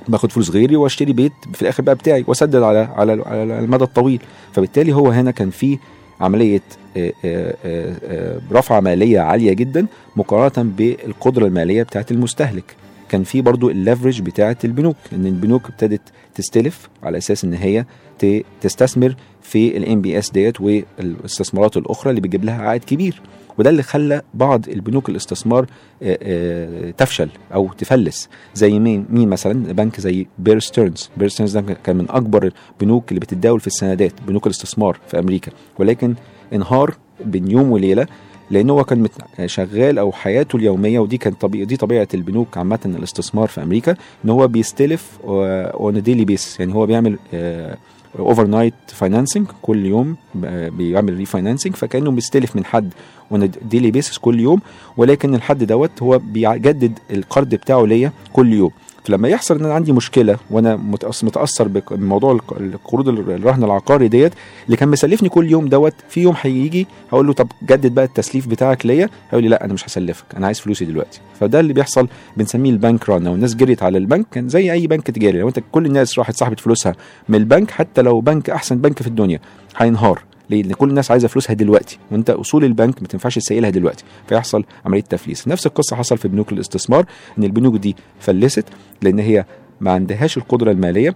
باخد 0.09 0.33
فلوس 0.33 0.51
غيري 0.51 0.77
وأشتري 0.77 1.13
بيت 1.13 1.33
في 1.53 1.63
الآخر 1.63 1.83
بقى 1.83 1.95
بتاعي 1.95 2.25
وأسدد 2.27 2.57
على 2.63 2.79
على 2.97 3.13
المدى 3.59 3.85
الطويل. 3.85 4.21
فبالتالي 4.53 4.93
هو 4.95 5.09
هنا 5.11 5.31
كان 5.31 5.51
في 5.51 5.79
عملية 6.21 6.61
رفعه 8.53 8.81
مالية 8.81 9.21
عالية 9.21 9.53
جدا 9.53 9.87
مقارنة 10.17 10.71
بالقدرة 10.77 11.47
المالية 11.47 11.83
بتاعت 11.83 12.11
المستهلك. 12.11 12.77
كان 13.09 13.25
في 13.25 13.43
برضو 13.43 13.71
ال 13.71 13.76
leverage 13.76 14.21
بتاعت 14.23 14.65
البنوك 14.65 14.97
إن 15.13 15.27
البنوك 15.27 15.67
ابتدت 15.67 16.01
تستلف 16.35 16.89
على 17.03 17.19
أساس 17.19 17.45
إن 17.45 17.55
هي 17.55 17.85
تستثمر 18.61 19.15
في 19.43 19.77
ال 19.77 20.01
MBS 20.01 20.31
ديت 20.31 20.61
والاستثمارات 20.61 21.77
الأخرى 21.77 22.11
اللي 22.11 22.21
بتجيب 22.21 22.45
لها 22.45 22.63
عائد 22.63 22.85
كبير. 22.85 23.21
وده 23.59 23.71
اللي 23.71 23.83
خلى 23.83 24.23
بعض 24.35 24.69
البنوك 24.69 25.09
الاستثمار 25.09 25.67
تفشل 26.97 27.29
أو 27.55 27.73
تفلس. 27.79 28.29
زي 28.55 28.79
مين؟ 28.79 29.07
مين 29.11 29.29
مثلا؟ 29.29 29.73
بنك 29.73 30.01
زي 30.01 30.27
بير 30.39 30.59
ستيرنز 30.59 31.11
بير 31.17 31.29
ستيرنز 31.29 31.59
ده 31.59 31.77
كان 31.85 31.97
من 31.97 32.11
أكبر 32.11 32.53
البنوك 32.73 33.09
اللي 33.09 33.21
بتتداول 33.21 33.61
في 33.61 33.67
السندات 33.67 34.13
بنوك 34.27 34.47
الاستثمار 34.47 34.99
في 35.09 35.19
أمريكا. 35.19 35.53
ولكن 35.79 36.15
انهار 36.53 36.95
بين 37.25 37.51
يوم 37.51 37.73
وليلة 37.73 38.07
لأن 38.51 38.71
هو 38.71 38.85
كان 38.85 38.99
مت- 39.03 39.47
شغال 39.47 39.99
أو 39.99 40.13
حياته 40.13 40.57
اليومية 40.57 40.99
ودي 41.01 41.19
كانت 41.19 41.41
طبيعه 41.41 41.65
دي 41.67 41.77
طبيعة 41.77 42.09
البنوك 42.15 42.59
عامة 42.59 42.79
الاستثمار 42.85 43.49
في 43.49 43.63
أمريكا 43.63 43.97
إن 44.25 44.31
هو 44.31 44.49
بيستلف 44.49 45.19
on 45.25 46.03
daily 46.03 46.25
basis 46.25 46.61
يعني 46.61 46.75
هو 46.75 46.87
بيعمل 46.87 47.19
آه، 47.35 47.77
overnight 48.19 48.75
financing 48.87 49.47
كل 49.63 49.87
يوم 49.87 50.17
ب- 50.35 50.77
بيعمل 50.77 51.17
refinancing 51.17 51.75
فكأنه 51.77 52.11
مستلف 52.11 52.57
من 52.57 52.65
حد 52.65 52.93
on 53.33 53.51
daily 53.71 53.91
basis 53.91 54.19
كل 54.19 54.41
يوم 54.41 54.61
ولكن 54.97 55.35
الحد 55.35 55.65
دوت 55.65 56.03
هو 56.03 56.19
بيجدد 56.19 56.99
القرض 57.11 57.49
بتاعه 57.49 57.85
ليا 57.87 58.13
كل 58.33 58.53
يوم. 58.53 58.71
فلما 59.09 59.29
يحصل 59.29 59.59
إن 59.59 59.65
أنا 59.65 59.75
عندي 59.75 59.93
مشكلة 59.93 60.37
وأنا 60.51 60.77
متأثر 61.23 61.69
بموضوع 61.69 62.33
الق- 62.33 62.57
القروض 62.61 63.09
ال- 63.09 63.31
الرهن 63.31 63.65
العقاري 63.65 64.09
ديت 64.09 64.33
اللي 64.67 64.77
كان 64.77 64.89
مسلفني 64.89 65.29
كل 65.29 65.51
يوم 65.51 65.69
دوت 65.69 65.95
في 66.09 66.21
يوم 66.21 66.35
هيجي 66.41 66.87
هقول 67.13 67.27
له 67.27 67.33
طب 67.33 67.49
جدد 67.63 67.95
بقى 67.95 68.05
التسليف 68.05 68.47
بتاعك 68.47 68.87
ليا 68.87 69.09
هيقول 69.31 69.43
لي 69.43 69.49
لا 69.49 69.65
أنا 69.65 69.73
مش 69.73 69.87
هسلفك 69.87 70.25
أنا 70.37 70.47
عايز 70.47 70.61
فلوسي 70.61 70.85
دلوقتي. 70.85 71.21
فده 71.41 71.61
اللي 71.61 71.73
بيحصل 71.73 72.09
بنسميه 72.37 72.71
ال 72.71 72.78
bank 72.78 73.09
run 73.09 73.27
أو 73.27 73.35
الناس 73.35 73.55
جريت 73.55 73.83
على 73.83 73.99
البنك 73.99 74.27
كان 74.33 74.49
زي 74.49 74.73
أي 74.73 74.87
بنك 74.87 75.07
تجاري 75.11 75.39
لو 75.41 75.49
أنت 75.49 75.61
كل 75.73 75.87
الناس 75.87 76.19
راحت 76.19 76.37
سحبت 76.37 76.61
فلوسها 76.61 76.95
من 77.29 77.35
البنك 77.39 77.71
حتى 77.71 78.03
لو 78.03 78.21
بنك 78.21 78.51
أحسن 78.51 78.79
بنك 78.79 79.03
في 79.03 79.09
الدنيا 79.09 79.41
هينهار. 79.77 80.23
ليه؟ 80.51 80.63
لأن 80.63 80.73
كل 80.73 80.89
الناس 80.89 81.11
عايزة 81.11 81.29
فلوسها 81.29 81.55
دلوقتي 81.55 81.99
وأنت 82.11 82.31
أصول 82.31 82.65
البنك 82.65 83.03
ما 83.03 83.09
تنفعش 83.09 83.35
تسيلها 83.39 83.71
دلوقتي 83.71 84.05
فيحصل 84.29 84.65
عملية 84.87 85.01
تفليس 85.03 85.49
نفس 85.49 85.67
القصة 85.67 85.97
حصل 85.97 86.19
في 86.19 86.29
بنوك 86.29 86.53
الاستثمار 86.53 87.05
إن 87.39 87.45
البنوك 87.45 87.77
دي 87.77 87.97
فلست 88.21 88.65
لأن 89.03 89.19
هي 89.19 89.45
ما 89.81 89.91
عندهاش 89.93 90.37
القدرة 90.37 90.71
المالية 90.71 91.15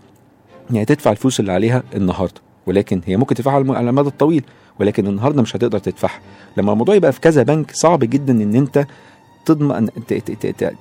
إن 0.71 0.77
هي 0.77 0.85
تدفع 0.85 1.11
الفلوس 1.11 1.41
اللي 1.41 1.53
عليها 1.53 1.83
النهارده 1.95 2.41
ولكن 2.67 3.01
هي 3.07 3.17
ممكن 3.17 3.35
تدفعها 3.35 3.55
على 3.55 3.63
الم- 3.63 3.73
على 3.73 3.91
المدى 3.91 4.09
الطويل 4.09 4.45
ولكن 4.81 5.07
النهارده 5.07 5.43
مش 5.43 5.57
هتقدر 5.57 5.79
تدفعها 5.79 6.21
لما 6.57 6.73
الموضوع 6.73 6.95
يبقى 6.95 7.13
في 7.13 7.21
كذا 7.21 7.43
بنك 7.43 7.71
صعب 7.75 7.99
جدا 8.01 8.33
إن 8.33 8.55
أنت 8.55 8.87
تضمن 9.45 9.89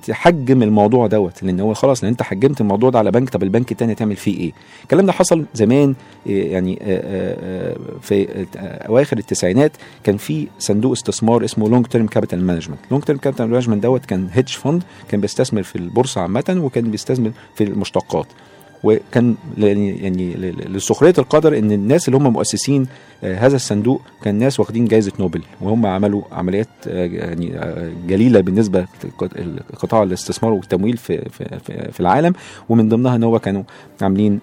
تحجم 0.06 0.62
الموضوع 0.62 1.06
دوت 1.06 1.42
لأن 1.42 1.60
هو 1.60 1.74
خلاص 1.74 2.04
لأن 2.04 2.10
أنت 2.12 2.22
حجمت 2.22 2.60
الموضوع 2.60 2.90
ده 2.90 2.98
على 2.98 3.10
بنك 3.10 3.30
طب 3.30 3.42
البنك 3.42 3.72
التاني 3.72 3.92
هتعمل 3.92 4.16
فيه 4.16 4.38
إيه؟ 4.40 4.52
الكلام 4.82 5.06
ده 5.06 5.12
حصل 5.12 5.44
زمان 5.54 5.94
إيه، 6.26 6.52
يعني 6.52 6.78
آه، 6.82 6.86
آه، 6.86 7.36
آه، 7.72 7.76
في 8.02 8.46
آه، 8.56 8.88
أواخر 8.88 9.18
التسعينات 9.18 9.72
كان 10.04 10.16
في 10.16 10.48
صندوق 10.58 10.92
استثمار 10.92 11.44
اسمه 11.44 11.68
Long-Term 11.68 12.06
Capital 12.06 12.44
Management 12.44 12.78
Long-Term 12.90 13.18
Capital 13.18 13.50
Management 13.50 13.82
دوت 13.82 14.06
كان 14.06 14.28
hedge 14.32 14.52
fund 14.52 14.82
كان 15.08 15.20
بيستثمر 15.20 15.62
في 15.62 15.76
البورصة 15.76 16.20
عامة 16.20 16.60
وكان 16.64 16.90
بيستثمر 16.90 17.32
في 17.54 17.64
المشتقات. 17.64 18.26
وكان 18.84 19.34
يعني 19.58 20.34
ل- 20.34 20.72
لسخرية 20.76 21.14
القدر 21.18 21.58
إن 21.58 21.72
الناس 21.72 22.08
اللي 22.08 22.16
هم 22.16 22.32
مؤسسين 22.32 22.86
آه، 23.24 23.34
هذا 23.34 23.56
الصندوق 23.56 24.02
كان 24.22 24.34
ناس 24.34 24.60
واخدين 24.60 24.84
جائزه 24.84 25.12
نوبل 25.20 25.42
وهم 25.60 25.86
عملوا 25.86 26.22
عمليات 26.32 26.68
آه، 26.88 27.04
يعني 27.06 27.56
آه، 27.58 27.90
جليلة 28.08 28.40
بالنسبة 28.40 28.86
لقطاع 29.72 30.02
الاستثمار 30.02 30.52
والتمويل 30.52 30.96
في 30.96 31.28
في 31.92 32.00
العالم. 32.00 32.32
ومن 32.68 32.88
ضمنها 32.88 33.16
إن 33.16 33.22
هو 33.24 33.38
كانوا 33.38 33.62
عاملين 34.02 34.40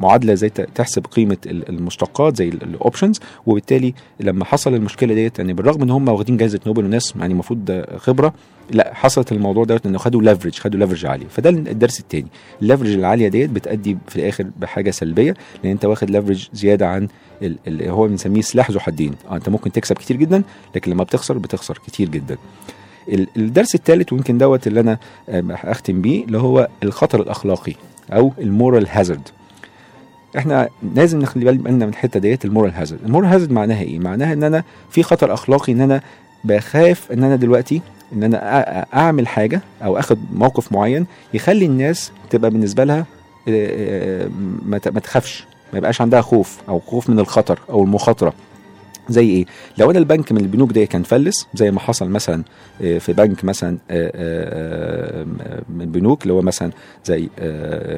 معادلة 0.00 0.34
زي 0.34 0.48
تحسب 0.48 1.06
قيمة 1.06 1.36
ال- 1.46 1.68
المشتقات 1.68 2.36
زي 2.36 2.48
ال 2.48 2.57
options 2.57 3.20
وبالتالي 3.46 3.94
لما 4.20 4.44
حصل 4.44 4.74
المشكلة 4.74 5.14
ديت 5.14 5.38
يعني 5.38 5.52
بالرغم 5.52 5.82
إن 5.82 5.90
هم 5.90 6.08
واخدين 6.08 6.36
جائزه 6.36 6.60
نوبل 6.66 6.84
وناس 6.84 7.14
يعني 7.16 7.32
المفروض 7.32 7.84
خبرة 7.96 8.34
لا 8.70 8.90
حصلت 8.94 9.32
الموضوع 9.32 9.64
دوت 9.64 9.86
انه 9.86 9.98
خدوا 9.98 10.22
leverage 10.22 10.58
خدوا 10.58 10.80
leverage 10.80 11.06
عالية. 11.06 11.26
فده 11.30 11.50
الدرس 11.50 12.00
الثاني 12.00 12.26
ال 12.64 12.67
leverage 12.67 12.92
العالية 12.94 13.28
ديت 13.28 13.50
بتأدي 13.50 13.96
في 14.08 14.16
الآخر 14.16 14.46
بحاجة 14.60 14.90
سلبية 14.90 15.34
لأن 15.64 15.72
أنت 15.72 15.84
واخد 15.84 16.10
leverage 16.10 16.48
زيادة 16.52 16.88
عن 16.88 17.08
ال- 17.42 17.58
اللي 17.66 17.90
هو 17.90 18.08
بنسميه 18.08 18.40
سلاح 18.40 18.70
ذو 18.70 18.80
حدين. 18.80 19.14
آه 19.30 19.36
أنت 19.36 19.48
ممكن 19.48 19.72
تكسب 19.72 19.96
كتير 19.96 20.16
جدا 20.16 20.42
لكن 20.76 20.90
لما 20.90 21.04
بتخسر 21.04 21.38
بتخسر 21.38 21.78
كتير 21.86 22.08
جدا. 22.08 22.36
ال- 23.08 23.26
الدرس 23.36 23.74
الثالث 23.74 24.12
ويمكن 24.12 24.38
دوت 24.38 24.66
اللي 24.66 24.80
أنا 24.80 24.98
آه، 25.28 25.44
اختم 25.64 26.00
بيه 26.02 26.24
اللي 26.24 26.38
هو 26.38 26.68
الخطر 26.82 27.20
الأخلاقي 27.22 27.72
أو 28.12 28.32
ال 28.38 28.46
moral 28.46 28.86
hazard 28.90 29.28
إحنا 30.38 30.68
لازم 30.94 31.18
نخلي 31.20 31.44
بالنا 31.44 31.86
من 31.86 31.92
الحتة 31.92 32.20
ديت 32.20 32.44
ال 32.44 32.49
moral 32.49 32.72
hazard 32.74 33.02
ال 33.04 33.08
moral 33.08 33.28
hazard 33.28 33.52
معناها 33.52 33.82
إيه؟ 33.82 33.98
معناها 33.98 34.32
إن 34.32 34.42
أنا 34.42 34.64
في 34.90 35.02
خطر 35.02 35.34
أخلاقي 35.34 35.72
إن 35.72 35.80
أنا 35.80 36.00
بخاف 36.44 37.12
إن 37.12 37.24
أنا 37.24 37.36
دلوقتي 37.36 37.82
إن 38.12 38.22
أنا 38.22 38.38
أعمل 38.94 39.28
حاجة 39.28 39.60
أو 39.84 39.98
آخد 39.98 40.18
موقف 40.32 40.72
معين 40.72 41.06
يخلي 41.34 41.66
الناس 41.66 42.12
تبقى 42.30 42.50
بالنسبة 42.50 42.84
لها 42.84 43.06
ما 44.66 44.78
تخافش 44.78 45.44
ما 45.72 45.78
يبقاش 45.78 46.00
عندها 46.00 46.20
خوف 46.20 46.58
أو 46.68 46.78
خوف 46.80 47.10
من 47.10 47.18
الخطر 47.18 47.58
أو 47.70 47.82
المخاطرة. 47.84 48.32
زي 49.08 49.28
إيه؟ 49.28 49.44
لو 49.78 49.90
أنا 49.90 49.98
البنك 49.98 50.32
من 50.32 50.38
البنوك 50.40 50.72
دي 50.72 50.86
كان 50.86 51.02
فلس 51.02 51.46
زي 51.54 51.70
ما 51.70 51.80
حصل 51.80 52.08
مثلا 52.08 52.42
في 52.78 53.12
بنك 53.12 53.44
مثلا 53.44 53.70
من 55.68 55.80
البنوك 55.80 56.22
اللي 56.22 56.32
هو 56.32 56.42
مثلا 56.42 56.70
زي 57.04 57.28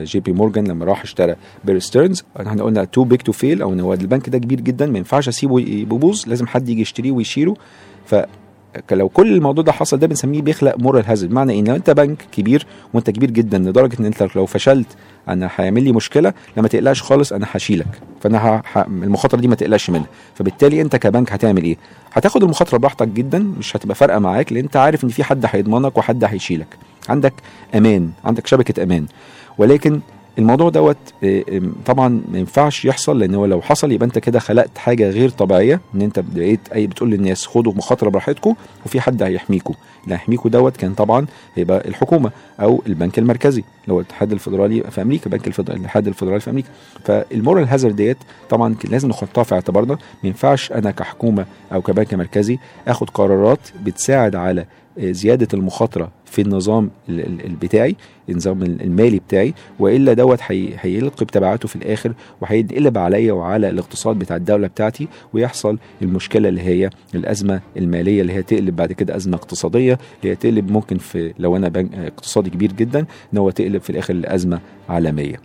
JP 0.05 0.33
Morgan 0.33 0.69
لما 0.69 0.85
راح 0.85 1.03
اشترى 1.03 1.35
Bear 1.65 1.79
Stearns 1.79 2.25
إحنا 2.47 2.63
قلنا 2.63 2.85
too 2.85 3.05
big 3.05 3.21
to 3.21 3.33
fail 3.33 3.63
أو 3.63 3.73
إن 3.73 3.81
هو 3.81 3.93
البنك 3.93 4.29
ده 4.29 4.39
كبير 4.39 4.61
جدا 4.61 4.87
ما 4.87 4.99
ينفعش 4.99 5.29
أسيبه 5.29 5.61
يبوظ 5.61 6.23
لازم 6.29 6.47
حد 6.47 6.69
يجي 6.69 6.81
يشتريه 6.81 7.13
ويشيله. 7.13 7.57
ف 8.07 8.15
لو 8.93 9.09
كل 9.09 9.35
الموضوع 9.35 9.65
ده 9.65 9.73
حصل 9.73 9.99
ده 9.99 10.07
بنسميه 10.07 10.43
بيخلق 10.43 10.75
moral 10.79 11.05
hazard 11.07 11.33
معنى 11.33 11.53
إيه 11.53 11.63
لو 11.63 11.75
أنت 11.75 11.91
بنك 11.91 12.19
كبير 12.33 12.67
وأنت 12.95 13.11
كبير 13.11 13.31
جدا 13.31 13.59
لدرجة 13.59 14.01
إن 14.01 14.05
أنت 14.05 14.37
لو 14.37 14.47
فشلت 14.47 14.87
أنا 15.29 15.51
هيعمل 15.57 15.83
لي 15.83 15.93
مشكلة 15.93 16.33
لما 16.57 16.69
تقلقش 16.69 17.03
خالص 17.03 17.33
أنا 17.33 17.47
هشيلك. 17.51 17.87
فأنا 18.21 18.39
ه... 18.49 18.63
ه... 18.75 18.87
المخاطرة 18.87 19.41
دي 19.41 19.49
ما 19.49 19.55
تقلقش 19.55 19.91
منها. 19.91 20.07
فبالتالي 20.35 20.81
أنت 20.83 20.97
كبنك 20.97 21.33
هتعمل 21.33 21.63
إيه؟ 21.65 21.77
هتاخد 22.13 22.43
المخاطرة 22.43 22.79
براحتك 22.79 23.09
جدا 23.09 23.39
مش 23.39 23.77
هتبقى 23.77 23.95
فارقة 23.95 24.19
معاك 24.19 24.53
لأن 24.53 24.65
أنت 24.65 24.77
عارف 24.77 25.05
إن 25.05 25.09
في 25.09 25.25
حد 25.25 25.47
هيضمنك 25.49 25.99
وحد 25.99 26.25
هيشيلك. 26.25 26.77
عندك 27.09 27.35
أمان 27.75 28.11
عندك 28.25 28.47
شبكة 28.47 28.83
أمان. 28.83 29.07
ولكن 29.59 30.01
الموضوع 30.39 30.71
دوت 30.71 30.97
آه، 31.25 31.43
طبعا 31.87 32.21
ما 32.33 32.39
ينفعش 32.39 32.85
يحصل 32.85 33.19
لأن 33.19 33.35
هو 33.35 33.47
لو 33.47 33.63
حصل 33.63 33.93
يبقى 33.93 34.07
أنت 34.07 34.19
كده 34.19 34.39
خلقت 34.39 34.79
حاجة 34.79 35.11
غير 35.11 35.29
طبيعية 35.29 35.81
إن 35.95 36.03
أنت 36.03 36.21
بقيت 36.35 36.61
أي 36.75 36.87
بتقول 36.87 37.11
للناس 37.11 37.47
خدوا 37.47 37.73
مخاطرة 37.73 38.09
براحتكم 38.11 38.55
وفي 38.87 39.01
حد 39.01 39.23
هيحميكم 39.23 39.75
اللي 40.05 40.15
هيحميكم 40.15 40.49
دوت 40.49 40.77
كان 40.77 40.95
طبعا 40.95 41.27
هيبقى 41.55 41.89
الحكومة 41.89 42.31
أو 42.61 42.83
البنك 42.87 43.19
المركزي 43.19 43.63
اللي 43.85 43.95
هو 43.95 44.01
الاتحاد 44.01 44.33
الفدرالي 44.33 44.83
في 44.91 45.03
أمريكا 45.03 45.31
بنك 45.31 45.47
الاتحاد 45.61 46.07
الفدرالي 46.07 46.41
في 46.41 46.51
أمريكا. 46.51 46.69
فالمورال 47.05 47.69
هازارد 47.69 47.97
ديت 47.97 48.17
طبعا 48.51 48.75
لازم 48.91 49.09
نحطها 49.09 49.45
في 49.45 49.55
اعتبارنا. 49.55 49.93
ما 49.95 49.99
ينفعش 50.25 50.73
أنا 50.73 50.91
كحكومة 50.91 51.47
أو 51.73 51.83
كبنك 51.83 52.15
مركزي 52.15 52.59
آخد 52.89 53.11
قرارات 53.11 53.59
بتساعد 53.85 54.37
على 54.37 54.65
زيادة 55.01 55.49
المخاطرة 55.55 56.11
في 56.25 56.43
النظام 56.43 56.91
ال- 57.09 57.21
ال- 57.21 57.45
ال- 57.47 57.55
بتاعي 57.57 57.97
النظام 58.29 58.63
المالي 58.63 59.19
بتاعي 59.19 59.55
وإلا 59.79 60.13
دوت 60.13 60.39
هي- 60.43 60.73
هيلقي 60.81 61.25
بتبعاته 61.25 61.69
في 61.69 61.77
الآخر 61.77 62.13
وهينقلب 62.41 62.99
عليا 62.99 63.33
وعلى 63.33 63.69
الاقتصاد 63.71 64.19
بتاع 64.19 64.37
الدولة 64.37 64.67
بتاعتي 64.67 65.09
ويحصل 65.33 65.79
المشكلة 66.03 66.49
اللي 66.49 66.61
هي 66.61 66.91
الأزمة 67.15 67.61
المالية 67.77 68.21
اللي 68.23 68.33
هي 68.33 68.43
تقلب 68.43 68.77
بعد 68.77 68.93
كده 68.93 69.17
أزمة 69.17 69.37
اقتصادية 69.37 69.99
اللي 70.23 70.33
هي 70.33 70.37
تقلب 70.37 70.71
ممكن 70.71 70.99
في 70.99 71.35
لو 71.39 71.57
أنا 71.57 71.69
بنك 71.69 71.95
اقتصادي 71.95 72.51
كبير 72.51 72.73
جدا 72.73 73.07
إن 73.33 73.39
هو 73.39 73.51
تقلب 73.51 73.83
في 73.83 73.91
الآخر 73.91 74.15
لأزمة 74.15 74.61
عالمية. 74.89 75.37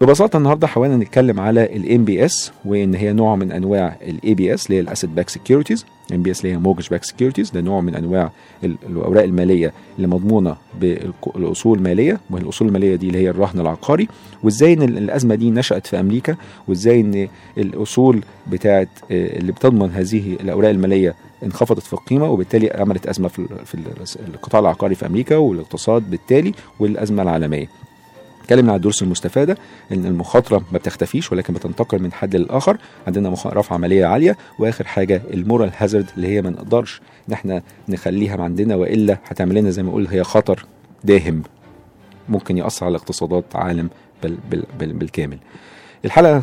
ببساطة 0.00 0.36
النهارده 0.36 0.66
حاولنا 0.66 0.96
نتكلم 0.96 1.40
على 1.40 1.76
ال 1.76 2.04
MBS 2.04 2.52
وإن 2.64 2.94
هي 2.94 3.12
نوع 3.12 3.36
من 3.36 3.52
أنواع 3.52 3.96
ال 4.02 4.34
ABS 4.34 4.66
اللي 4.66 4.76
هي 4.76 4.80
ال 4.80 5.10
asset-backed 5.10 5.28
securities 5.28 5.86
MBS 6.14 6.40
اللي 6.44 6.52
هي 6.54 6.58
mortgage-backed 6.58 7.04
securities 7.04 7.50
ده 7.50 7.60
نوع 7.60 7.80
من 7.80 7.94
أنواع 7.94 8.30
ال- 8.64 8.76
الأوراق 8.88 9.22
المالية 9.24 9.72
اللي 9.96 10.06
مضمونة 10.08 10.56
بالاصول 10.80 11.78
المالية 11.78 12.20
والاصول 12.30 12.68
المالية 12.68 12.96
دي 12.96 13.06
اللي 13.08 13.18
هي 13.18 13.30
الرهن 13.30 13.60
العقاري. 13.60 14.08
وإزاي 14.42 14.72
إن 14.72 14.82
ال- 14.82 14.98
الأزمة 14.98 15.34
دي 15.34 15.50
نشأت 15.50 15.86
في 15.86 16.00
أمريكا؟ 16.00 16.36
وإزاي 16.68 17.00
إن 17.00 17.28
الأصول 17.58 18.24
بتاعت 18.50 18.88
آه، 19.10 19.38
اللي 19.38 19.52
بتضمن 19.52 19.90
هذه 19.90 20.32
الأوراق 20.40 20.70
المالية 20.70 21.14
انخفضت 21.44 21.82
في 21.82 21.92
القيمة 21.92 22.30
وبالتالي 22.30 22.70
عملت 22.74 23.06
أزمة 23.06 23.28
في 23.28 23.38
ال- 23.38 23.48
في 23.66 23.74
ال- 23.74 24.34
القطاع 24.34 24.60
العقاري 24.60 24.94
في 24.94 25.06
أمريكا 25.06 25.36
والاقتصاد 25.36 26.10
بالتالي 26.10 26.52
والأزمة 26.80 27.22
العالمية. 27.22 27.66
اتكلمنا 28.46 28.72
عن 28.72 28.76
الدروس 28.76 29.02
المستفادة 29.02 29.56
إن 29.92 30.06
المخاطرة 30.06 30.58
ما 30.72 30.78
بتختفيش 30.78 31.32
ولكن 31.32 31.54
بتنتقل 31.54 32.02
من 32.02 32.12
حد 32.12 32.36
للآخر. 32.36 32.76
عندنا 33.06 33.34
رفع 33.46 33.74
عملية 33.74 34.06
عالية. 34.06 34.36
وآخر 34.58 34.84
حاجة 34.86 35.22
المورال 35.34 35.70
هازارد 35.76 36.06
اللي 36.16 36.28
هي 36.28 36.42
ما 36.42 36.50
نقدرش 36.50 37.00
إن 37.28 37.32
إحنا 37.32 37.62
نخليها 37.88 38.42
عندنا 38.42 38.74
وإلا 38.74 39.18
هتعمل 39.28 39.54
لنا 39.54 39.70
زي 39.70 39.82
ما 39.82 39.90
أقول 39.90 40.06
هي 40.06 40.24
خطر 40.24 40.64
داهم. 41.04 41.42
ممكن 42.28 42.58
يأثر 42.58 42.86
على 42.86 42.96
اقتصادات 42.96 43.44
عالم 43.54 43.90
بال 44.22 44.36
بال 44.50 44.64
بال 44.78 44.92
بالكامل. 44.92 45.38
الحلقة 46.04 46.42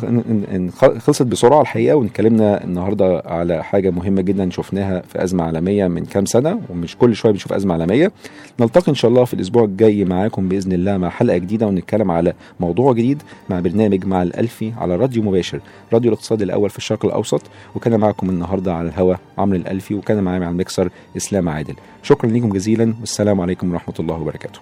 خلصت 0.98 1.22
بسرعة 1.22 1.60
الحقيقة 1.60 1.96
واتكلمنا 1.96 2.64
النهارده 2.64 3.22
على 3.26 3.64
حاجة 3.64 3.90
مهمة 3.90 4.22
جدا 4.22 4.50
شفناها 4.50 5.02
في 5.08 5.24
أزمة 5.24 5.44
عالمية 5.44 5.86
من 5.86 6.04
كام 6.04 6.26
سنة 6.26 6.60
ومش 6.70 6.96
كل 6.96 7.14
شوية 7.14 7.32
بنشوف 7.32 7.52
أزمة 7.52 7.74
عالمية. 7.74 8.12
نلتقي 8.60 8.88
إن 8.88 8.94
شاء 8.94 9.10
الله 9.10 9.24
في 9.24 9.34
الأسبوع 9.34 9.64
الجاي 9.64 10.04
معاكم 10.04 10.48
بإذن 10.48 10.72
الله 10.72 10.96
مع 10.96 11.08
حلقة 11.08 11.36
جديدة 11.36 11.66
ونتكلم 11.66 12.10
على 12.10 12.32
موضوع 12.60 12.92
جديد 12.92 13.22
مع 13.50 13.60
برنامج 13.60 14.06
مع 14.06 14.22
الألفي 14.22 14.72
على 14.78 14.96
راديو 14.96 15.22
مباشر 15.22 15.60
راديو 15.92 16.12
الاقتصاد 16.12 16.42
الأول 16.42 16.70
في 16.70 16.78
الشرق 16.78 17.04
الأوسط. 17.04 17.42
وكان 17.74 18.00
معكم 18.00 18.30
النهارده 18.30 18.74
على 18.74 18.88
الهواء 18.88 19.20
عمرو 19.38 19.56
الألفي 19.56 19.94
وكان 19.94 20.22
معايا 20.22 20.40
على 20.40 20.48
المكسر 20.48 20.90
إسلام 21.16 21.48
عادل. 21.48 21.74
شكرا 22.02 22.30
لكم 22.30 22.48
جزيلا 22.48 22.94
والسلام 23.00 23.40
عليكم 23.40 23.72
ورحمة 23.72 23.94
الله 24.00 24.14
وبركاته. 24.14 24.60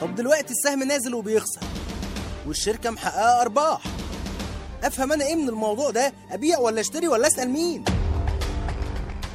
طب 0.00 0.14
دلوقتي 0.14 0.52
السهم 0.52 0.82
نازل 0.82 1.14
وبيخسر 1.14 1.60
والشركة 2.46 2.90
محققة 2.90 3.40
أرباح. 3.42 3.82
أفهم 4.84 5.12
أنا 5.12 5.24
إيه 5.24 5.34
من 5.34 5.48
الموضوع 5.48 5.90
ده؟ 5.90 6.12
أبيع 6.30 6.58
ولا 6.58 6.80
أشتري 6.80 7.08
ولا 7.08 7.26
أسأل 7.26 7.50
مين؟ 7.50 7.84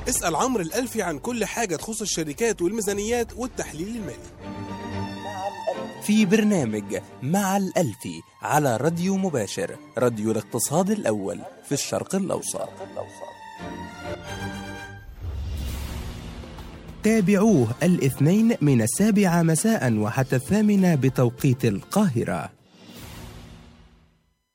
اسأل 0.09 0.36
عمرو 0.36 0.64
الألفي 0.64 1.01
عن 1.01 1.20
كل 1.20 1.45
حاجة 1.45 1.76
تخص 1.76 2.01
الشركات 2.01 2.61
والميزانيات 2.61 3.28
والتحليل 3.38 3.88
المالي. 3.88 4.53
في 6.03 6.26
برنامج 6.26 7.01
مع 7.22 7.57
الألفي 7.57 8.22
على 8.41 8.78
راديو 8.78 9.18
مباشر 9.18 9.76
راديو 9.97 10.32
الاقتصاد 10.32 10.91
الأول 10.91 11.41
في 11.66 11.72
الشرق 11.72 12.16
الأوسط. 12.16 12.70
تابعوه 17.04 17.68
الاثنين 17.84 18.56
من 18.62 18.82
السابعة 18.82 19.41
مساء 19.43 19.93
وحتى 19.93 20.36
الثامنة 20.36 20.95
بتوقيت 20.95 21.66
القاهرة. 21.66 22.49